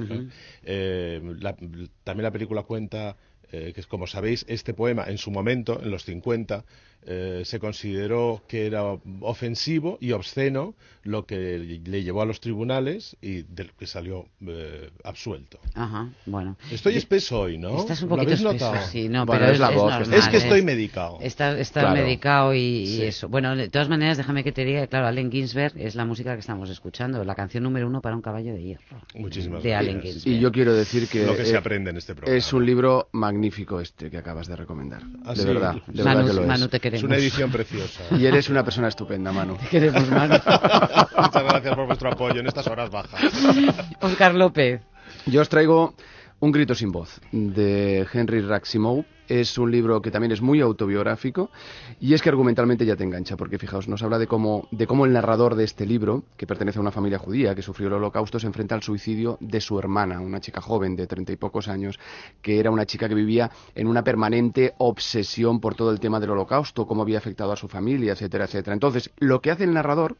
Eh, 0.63 1.21
la- 1.39 1.55
también 2.03 2.23
la 2.23 2.31
película 2.31 2.63
cuenta 2.63 3.15
eh, 3.51 3.73
que, 3.73 3.83
como 3.83 4.07
sabéis, 4.07 4.45
este 4.47 4.73
poema 4.73 5.05
en 5.07 5.17
su 5.17 5.31
momento, 5.31 5.81
en 5.81 5.91
los 5.91 6.05
50, 6.05 6.63
eh, 7.05 7.41
se 7.45 7.59
consideró 7.59 8.41
que 8.47 8.65
era 8.65 8.83
ofensivo 9.21 9.97
y 10.01 10.11
obsceno, 10.11 10.75
lo 11.03 11.25
que 11.25 11.79
le 11.83 12.03
llevó 12.03 12.21
a 12.21 12.25
los 12.25 12.39
tribunales 12.41 13.15
y 13.21 13.43
del 13.43 13.71
que 13.71 13.87
salió 13.87 14.25
eh, 14.45 14.89
absuelto. 15.03 15.59
Ajá, 15.73 16.09
bueno. 16.25 16.57
Estoy 16.71 16.97
espeso 16.97 17.39
hoy, 17.41 17.57
¿no? 17.57 17.79
Estás 17.79 18.01
un 18.03 18.09
¿Lo 18.09 18.15
poquito 18.17 18.33
habéis 18.33 18.41
espeso, 18.45 18.65
notado? 18.71 18.87
sí, 18.87 19.07
no, 19.09 19.25
Bueno, 19.25 19.41
pero 19.41 19.53
es 19.53 19.59
la 19.59 19.69
voz 19.71 19.91
normal, 19.91 20.13
Es 20.19 20.27
que 20.27 20.37
¿eh? 20.37 20.39
estoy 20.39 20.61
medicado. 20.61 21.17
Está, 21.21 21.57
está 21.57 21.81
Claro. 21.81 21.95
medicado 21.95 22.53
y, 22.53 22.59
y 22.59 22.87
Sí. 22.97 23.03
eso. 23.03 23.29
Bueno, 23.29 23.55
de 23.55 23.69
todas 23.69 23.87
maneras, 23.89 24.17
déjame 24.17 24.43
que 24.43 24.51
te 24.51 24.65
diga 24.65 24.81
que, 24.81 24.87
claro, 24.89 25.07
Allen 25.07 25.31
Ginsberg 25.31 25.73
es 25.77 25.95
la 25.95 26.05
música 26.05 26.33
que 26.33 26.41
estamos 26.41 26.69
escuchando, 26.69 27.23
la 27.23 27.33
canción 27.35 27.63
número 27.63 27.87
uno 27.87 28.01
para 28.01 28.15
un 28.15 28.21
caballo 28.21 28.53
de 28.53 28.61
hierro. 28.61 28.83
Muchísimas 29.15 29.63
De 29.63 29.69
gracias. 29.69 29.89
Allen 29.89 30.01
Ginsberg. 30.03 30.35
Y 30.35 30.39
yo 30.39 30.51
quiero 30.51 30.73
decir 30.73 31.07
que, 31.07 31.25
Lo 31.25 31.35
que 31.35 31.45
se 31.45 31.53
eh, 31.53 31.57
aprende 31.57 31.89
en 31.91 31.97
este 31.97 32.13
programa. 32.13 32.37
es 32.37 32.51
un 32.53 32.65
libro 32.65 33.07
magnífico 33.13 33.79
este 33.79 34.11
que 34.11 34.17
acabas 34.17 34.47
de 34.47 34.55
recomendar. 34.57 35.01
Ah, 35.23 35.33
de 35.33 35.41
sí. 35.41 35.47
verdad, 35.47 35.75
de 35.87 36.03
Manu, 36.03 36.17
verdad 36.19 36.27
que 36.31 36.41
lo 36.41 36.47
Manu, 36.47 36.65
es. 36.65 36.69
Es 36.93 37.03
una 37.03 37.15
edición 37.17 37.51
preciosa. 37.51 38.03
Y 38.11 38.25
eres 38.25 38.49
una 38.49 38.63
persona 38.63 38.87
estupenda, 38.87 39.31
Manu. 39.31 39.55
Te 39.57 39.67
queremos, 39.67 40.07
Manu. 40.09 40.33
Muchas 41.17 41.43
gracias 41.43 41.75
por 41.75 41.85
vuestro 41.85 42.11
apoyo 42.11 42.39
en 42.39 42.47
estas 42.47 42.67
horas 42.67 42.89
bajas. 42.89 43.21
Oscar 44.01 44.35
López. 44.35 44.81
Yo 45.25 45.41
os 45.41 45.49
traigo 45.49 45.93
Un 46.41 46.53
grito 46.53 46.73
sin 46.73 46.93
voz 46.93 47.19
de 47.33 48.07
Henry 48.13 48.39
Raximov. 48.39 49.03
Es 49.27 49.57
un 49.57 49.69
libro 49.69 50.01
que 50.01 50.09
también 50.09 50.31
es 50.31 50.41
muy 50.41 50.61
autobiográfico 50.61 51.51
y 51.99 52.13
es 52.13 52.21
que 52.21 52.29
argumentalmente 52.29 52.85
ya 52.85 52.95
te 52.95 53.03
engancha, 53.03 53.37
porque 53.37 53.59
fijaos, 53.59 53.87
nos 53.87 54.01
habla 54.01 54.17
de 54.17 54.25
cómo, 54.25 54.67
de 54.71 54.87
cómo 54.87 55.05
el 55.05 55.13
narrador 55.13 55.53
de 55.55 55.65
este 55.65 55.85
libro, 55.85 56.23
que 56.35 56.47
pertenece 56.47 56.79
a 56.79 56.81
una 56.81 56.91
familia 56.91 57.19
judía 57.19 57.53
que 57.53 57.61
sufrió 57.61 57.89
el 57.89 57.95
holocausto, 57.95 58.39
se 58.39 58.47
enfrenta 58.47 58.73
al 58.73 58.81
suicidio 58.81 59.37
de 59.41 59.61
su 59.61 59.77
hermana, 59.77 60.19
una 60.21 60.39
chica 60.39 60.61
joven 60.61 60.95
de 60.95 61.05
treinta 61.05 61.31
y 61.31 61.35
pocos 61.35 61.67
años, 61.67 61.99
que 62.41 62.59
era 62.59 62.71
una 62.71 62.87
chica 62.87 63.07
que 63.07 63.13
vivía 63.13 63.51
en 63.75 63.85
una 63.85 64.03
permanente 64.03 64.73
obsesión 64.77 65.59
por 65.59 65.75
todo 65.75 65.91
el 65.91 65.99
tema 65.99 66.19
del 66.19 66.31
holocausto, 66.31 66.87
cómo 66.87 67.03
había 67.03 67.19
afectado 67.19 67.51
a 67.51 67.57
su 67.57 67.67
familia, 67.67 68.13
etcétera, 68.13 68.45
etcétera. 68.45 68.73
Entonces, 68.73 69.11
lo 69.19 69.41
que 69.41 69.51
hace 69.51 69.65
el 69.65 69.73
narrador 69.73 70.15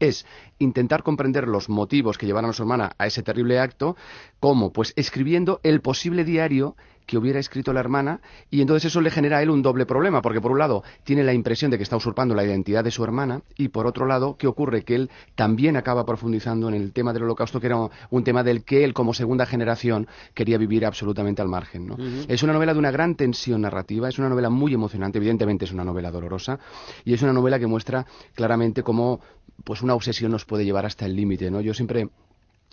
es 0.00 0.26
intentar 0.58 1.02
comprender 1.02 1.48
los 1.48 1.68
motivos 1.68 2.18
que 2.18 2.26
llevaron 2.26 2.50
a 2.50 2.52
su 2.52 2.62
hermana 2.62 2.92
a 2.98 3.06
ese 3.06 3.22
terrible 3.22 3.58
acto, 3.58 3.96
como 4.40 4.72
pues 4.72 4.92
escribiendo 4.96 5.60
el 5.62 5.80
posible 5.80 6.24
diario 6.24 6.76
que 7.06 7.16
hubiera 7.16 7.38
escrito 7.38 7.72
la 7.72 7.80
hermana 7.80 8.20
y 8.50 8.60
entonces 8.60 8.86
eso 8.86 9.00
le 9.00 9.10
genera 9.10 9.38
a 9.38 9.42
él 9.42 9.50
un 9.50 9.62
doble 9.62 9.86
problema, 9.86 10.20
porque 10.20 10.40
por 10.40 10.50
un 10.50 10.58
lado 10.58 10.82
tiene 11.04 11.22
la 11.22 11.32
impresión 11.32 11.70
de 11.70 11.76
que 11.76 11.84
está 11.84 11.96
usurpando 11.96 12.34
la 12.34 12.44
identidad 12.44 12.84
de 12.84 12.90
su 12.90 13.04
hermana 13.04 13.42
y 13.56 13.68
por 13.68 13.86
otro 13.86 14.06
lado, 14.06 14.36
¿qué 14.36 14.46
ocurre? 14.46 14.82
Que 14.82 14.96
él 14.96 15.10
también 15.34 15.76
acaba 15.76 16.04
profundizando 16.04 16.68
en 16.68 16.74
el 16.74 16.92
tema 16.92 17.12
del 17.12 17.22
holocausto, 17.22 17.60
que 17.60 17.68
era 17.68 17.88
un 18.10 18.24
tema 18.24 18.42
del 18.42 18.64
que 18.64 18.84
él 18.84 18.92
como 18.92 19.14
segunda 19.14 19.46
generación 19.46 20.08
quería 20.34 20.58
vivir 20.58 20.84
absolutamente 20.84 21.40
al 21.40 21.48
margen. 21.48 21.86
¿no? 21.86 21.96
Es 22.28 22.42
una 22.42 22.52
novela 22.52 22.72
de 22.72 22.78
una 22.80 22.90
gran 22.90 23.14
tensión 23.14 23.62
narrativa, 23.62 24.08
es 24.08 24.18
una 24.18 24.28
novela 24.28 24.50
muy 24.50 24.74
emocionante, 24.74 25.18
evidentemente 25.18 25.64
es 25.64 25.72
una 25.72 25.84
novela 25.84 26.10
dolorosa 26.10 26.58
y 27.04 27.14
es 27.14 27.22
una 27.22 27.32
novela 27.32 27.58
que 27.58 27.66
muestra 27.66 28.04
claramente 28.34 28.82
cómo 28.82 29.20
pues 29.64 29.82
una 29.82 29.94
obsesión 29.94 30.32
nos 30.32 30.44
puede 30.44 30.64
llevar 30.64 30.86
hasta 30.86 31.06
el 31.06 31.16
límite, 31.16 31.50
¿no? 31.50 31.60
Yo 31.60 31.74
siempre 31.74 32.08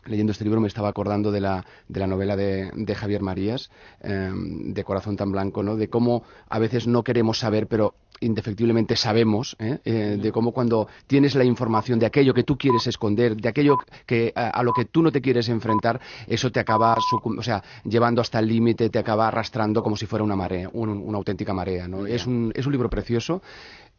leyendo 0.06 0.32
este 0.34 0.44
libro 0.44 0.60
me 0.60 0.68
estaba 0.68 0.90
acordando 0.90 1.32
de 1.32 1.40
la, 1.40 1.66
de 1.88 2.00
la 2.02 2.08
novela 2.08 2.36
de, 2.36 2.70
de 2.76 2.96
Javier 2.96 3.22
Marías, 3.22 3.72
eh, 4.02 4.32
de 4.36 4.84
Corazón 4.84 5.16
tan 5.16 5.32
Blanco, 5.32 5.64
¿no? 5.64 5.78
de 5.78 5.88
cómo 5.88 6.24
a 6.50 6.60
veces 6.60 6.88
no 6.88 7.04
queremos 7.06 7.40
saber, 7.40 7.68
pero 7.68 7.94
indefectiblemente 8.20 8.96
sabemos, 8.96 9.56
¿eh? 9.60 9.80
Eh, 9.86 10.18
de 10.22 10.32
cómo 10.32 10.52
cuando 10.52 10.88
tienes 11.08 11.36
la 11.36 11.44
información 11.44 12.00
de 12.00 12.06
aquello 12.06 12.34
que 12.34 12.44
tú 12.44 12.58
quieres 12.58 12.86
esconder, 12.88 13.36
de 13.36 13.50
aquello 13.50 13.78
que 14.06 14.32
a, 14.36 14.50
a 14.50 14.64
lo 14.64 14.72
que 14.74 14.86
tú 14.86 15.02
no 15.02 15.12
te 15.12 15.22
quieres 15.22 15.50
enfrentar, 15.50 16.00
eso 16.28 16.50
te 16.52 16.60
acaba 16.60 16.96
o 17.24 17.42
sea, 17.44 17.64
llevando 17.84 18.22
hasta 18.22 18.40
el 18.40 18.48
límite, 18.48 18.90
te 18.90 19.00
acaba 19.00 19.28
arrastrando 19.28 19.84
como 19.84 19.96
si 19.98 20.06
fuera 20.06 20.24
una 20.24 20.36
marea, 20.38 20.70
un- 20.74 20.90
una 20.90 21.18
auténtica 21.18 21.54
marea. 21.54 21.88
¿no? 21.88 22.06
Es, 22.08 22.26
un, 22.28 22.52
es 22.56 22.66
un 22.66 22.72
libro 22.72 22.90
precioso 22.90 23.42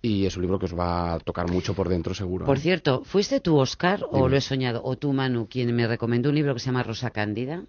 y 0.05 0.27
es 0.27 0.37
un 0.37 0.43
libro 0.43 0.59
que 0.59 0.67
os 0.67 0.79
va 0.79 1.14
a 1.14 1.19
tocar 1.19 1.51
mucho 1.51 1.73
por 1.73 1.88
dentro, 1.88 2.12
seguro. 2.12 2.45
Por 2.45 2.59
¿no? 2.59 2.62
cierto, 2.62 3.05
¿fuiste 3.05 3.40
tú, 3.40 3.57
Oscar, 3.57 4.05
o 4.11 4.29
lo 4.29 4.37
he 4.37 4.40
soñado? 4.43 4.83
O 4.85 4.97
tú, 4.97 5.14
Manu, 5.14 5.49
quien 5.49 5.75
me 5.75 5.87
recomendó 5.87 6.29
un 6.29 6.35
libro 6.35 6.53
que 6.53 6.61
se 6.61 6.67
llama 6.67 6.83
Rosa 6.83 7.11
Cándida, 7.11 7.64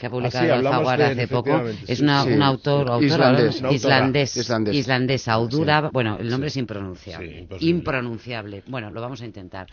que 0.00 0.06
ha 0.06 0.10
publicado 0.10 0.52
Ah, 0.52 0.56
Alfaguara 0.56 1.08
hace 1.08 1.28
poco. 1.28 1.60
Es 1.86 1.98
sí. 1.98 2.02
una, 2.04 2.24
Sí. 2.24 2.30
un 2.30 2.42
autor, 2.42 2.88
autora, 2.90 3.04
Islandés. 3.06 3.62
¿no? 3.62 3.68
Una 3.68 3.68
autora. 3.68 3.74
islandés, 3.74 4.36
Islandés. 4.36 4.74
islandesa, 4.74 5.32
Audura, 5.34 5.90
bueno, 5.92 6.16
el 6.18 6.28
nombre 6.30 6.48
es 6.48 6.56
impronunciable, 6.56 7.46
impronunciable. 7.60 8.62
Bueno, 8.66 8.90
lo 8.90 9.00
vamos 9.00 9.20
a 9.20 9.26
intentar. 9.26 9.66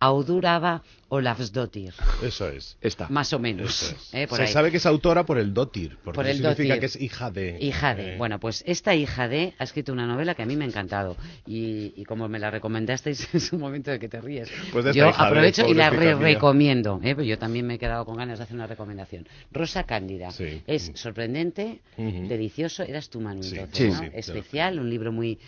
Audurava 0.00 0.82
Olafsdottir, 1.08 1.92
Eso 2.22 2.48
es. 2.48 2.76
Esta. 2.80 3.08
más 3.08 3.32
o 3.32 3.38
menos, 3.38 3.82
es. 3.82 4.14
¿eh? 4.14 4.26
por 4.26 4.38
Se 4.38 4.44
ahí. 4.44 4.52
sabe 4.52 4.70
que 4.72 4.78
es 4.78 4.86
autora 4.86 5.24
por 5.24 5.38
el 5.38 5.54
dotir, 5.54 5.96
porque 6.02 6.16
Por 6.16 6.26
eso 6.26 6.30
el 6.32 6.36
significa 6.56 6.74
dotir. 6.74 6.80
que 6.80 6.86
es 6.86 7.00
hija 7.00 7.30
de. 7.30 7.58
Hija 7.60 7.94
de. 7.94 8.14
Eh, 8.14 8.18
Bueno, 8.18 8.40
pues 8.40 8.64
esta 8.66 8.94
hija 8.94 9.28
de 9.28 9.54
ha 9.58 9.64
escrito 9.64 9.92
una 9.92 10.06
novela 10.06 10.34
que 10.34 10.42
a 10.42 10.46
mí 10.46 10.56
me 10.56 10.64
ha 10.64 10.68
encantado. 10.68 11.16
Y, 11.46 11.92
y 11.96 12.04
como 12.04 12.28
me 12.28 12.38
la 12.38 12.50
recomendasteis, 12.50 13.28
es 13.34 13.52
un 13.52 13.60
momento 13.60 13.90
de 13.92 13.98
que 14.00 14.08
te 14.08 14.20
ríes. 14.20 14.50
Pues 14.72 14.84
yo 14.94 15.04
de, 15.06 15.12
aprovecho 15.16 15.66
y 15.68 15.74
la 15.74 15.90
re- 15.90 16.14
recomiendo. 16.14 17.00
¿eh? 17.04 17.14
Pues 17.14 17.26
yo 17.26 17.38
también 17.38 17.66
me 17.66 17.74
he 17.74 17.78
quedado 17.78 18.04
con 18.04 18.16
ganas 18.16 18.38
de 18.38 18.44
hacer 18.44 18.56
una 18.56 18.66
recomendación. 18.66 19.28
Rosa 19.52 19.73
Cándida. 19.82 20.30
Sí. 20.30 20.62
Es 20.66 20.92
sorprendente, 20.94 21.80
delicioso. 21.96 22.84
Eras 22.84 23.10
tu 23.10 23.20
mano 23.20 23.42
Sí, 23.42 23.58
entonces, 23.58 24.00
¿no? 24.00 24.04
Especial, 24.14 24.78
un 24.78 24.88
libro 24.88 25.10
muy 25.10 25.38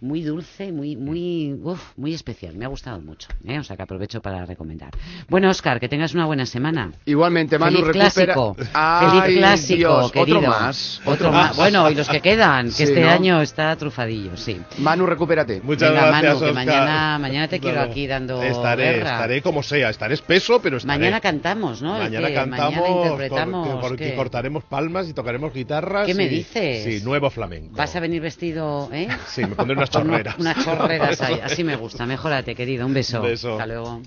muy 0.00 0.22
dulce, 0.22 0.70
muy 0.72 0.96
muy 0.96 1.54
uf, 1.62 1.80
muy 1.96 2.12
especial. 2.14 2.54
Me 2.56 2.64
ha 2.64 2.68
gustado 2.68 3.00
mucho. 3.00 3.28
¿eh? 3.46 3.58
O 3.58 3.64
sea 3.64 3.76
que 3.76 3.82
aprovecho 3.82 4.20
para 4.20 4.44
recomendar. 4.44 4.90
Bueno, 5.28 5.48
Oscar, 5.48 5.80
que 5.80 5.88
tengas 5.88 6.14
una 6.14 6.26
buena 6.26 6.44
semana. 6.46 6.92
Igualmente, 7.06 7.58
Manu, 7.58 7.78
Feliz 7.78 7.86
recupera. 8.14 8.34
clásico. 8.34 8.56
Ay, 8.74 9.20
Feliz 9.22 9.38
clásico, 9.38 9.76
Dios, 9.78 10.12
querido. 10.12 10.38
Otro 10.38 10.50
más. 10.50 11.00
Otro 11.06 11.32
más. 11.32 11.56
Bueno, 11.56 11.90
y 11.90 11.94
los 11.94 12.08
que 12.08 12.20
quedan, 12.20 12.66
que 12.66 12.72
Sí, 12.72 12.82
este 12.84 13.00
¿no? 13.00 13.08
año 13.10 13.40
está 13.40 13.74
trufadillo, 13.76 14.36
sí. 14.36 14.60
Manu, 14.78 15.06
recupérate. 15.06 15.60
Muchas 15.62 15.90
Venga, 15.90 16.06
gracias, 16.08 16.34
Manu, 16.34 16.46
que 16.46 16.52
mañana- 16.52 17.18
mañana 17.18 17.48
te 17.48 17.60
quiero 17.60 17.80
aquí 17.80 18.06
dando 18.06 18.42
Estaré, 18.42 18.84
guerra. 18.96 19.12
estaré 19.12 19.42
como 19.42 19.62
sea, 19.62 19.88
estaré 19.90 20.14
espeso, 20.14 20.60
pero 20.62 20.76
estaré. 20.76 20.98
Mañana 20.98 21.20
cantamos, 21.20 21.80
¿no? 21.82 21.98
Mañana 21.98 22.28
¿Qué? 22.28 22.34
cantamos, 22.34 22.74
Mañana 22.80 22.96
interpretamos. 22.96 23.68
cor- 23.68 23.80
porque 23.80 24.10
¿qué? 24.10 24.16
cortaremos 24.16 24.64
palmas 24.64 25.08
y 25.08 25.14
tocaremos 25.14 25.52
guitarras. 25.54 26.06
¿Qué 26.06 26.14
me 26.14 26.24
y- 26.24 26.28
dices? 26.28 26.84
Sí, 27.00 27.04
nuevo 27.04 27.30
flamenco. 27.30 27.74
¿Vas 27.76 27.94
a 27.96 28.00
venir 28.00 28.20
vestido, 28.20 28.88
eh? 28.92 29.08
Sí, 29.28 29.42
me 29.42 29.54
pondré 29.54 29.76
unas 29.84 29.90
chorreras. 29.90 30.38
unas 30.38 30.64
chorreras 30.64 31.20
ahí. 31.20 31.40
Así 31.44 31.64
me 31.64 31.76
gusta. 31.76 32.06
Mejórate, 32.06 32.54
querido. 32.54 32.86
Un 32.86 32.94
beso. 32.94 33.20
Un 33.20 33.26
beso. 33.26 33.52
Hasta 33.52 33.66
luego. 33.66 34.02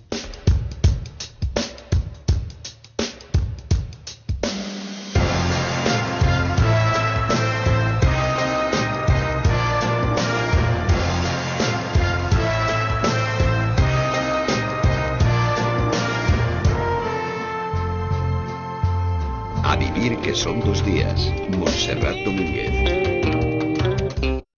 A 19.63 19.76
vivir 19.76 20.18
que 20.20 20.34
son 20.34 20.62
dos 20.62 20.84
días. 20.86 21.32
Montserrat 21.50 22.16
Domínguez. 22.26 23.37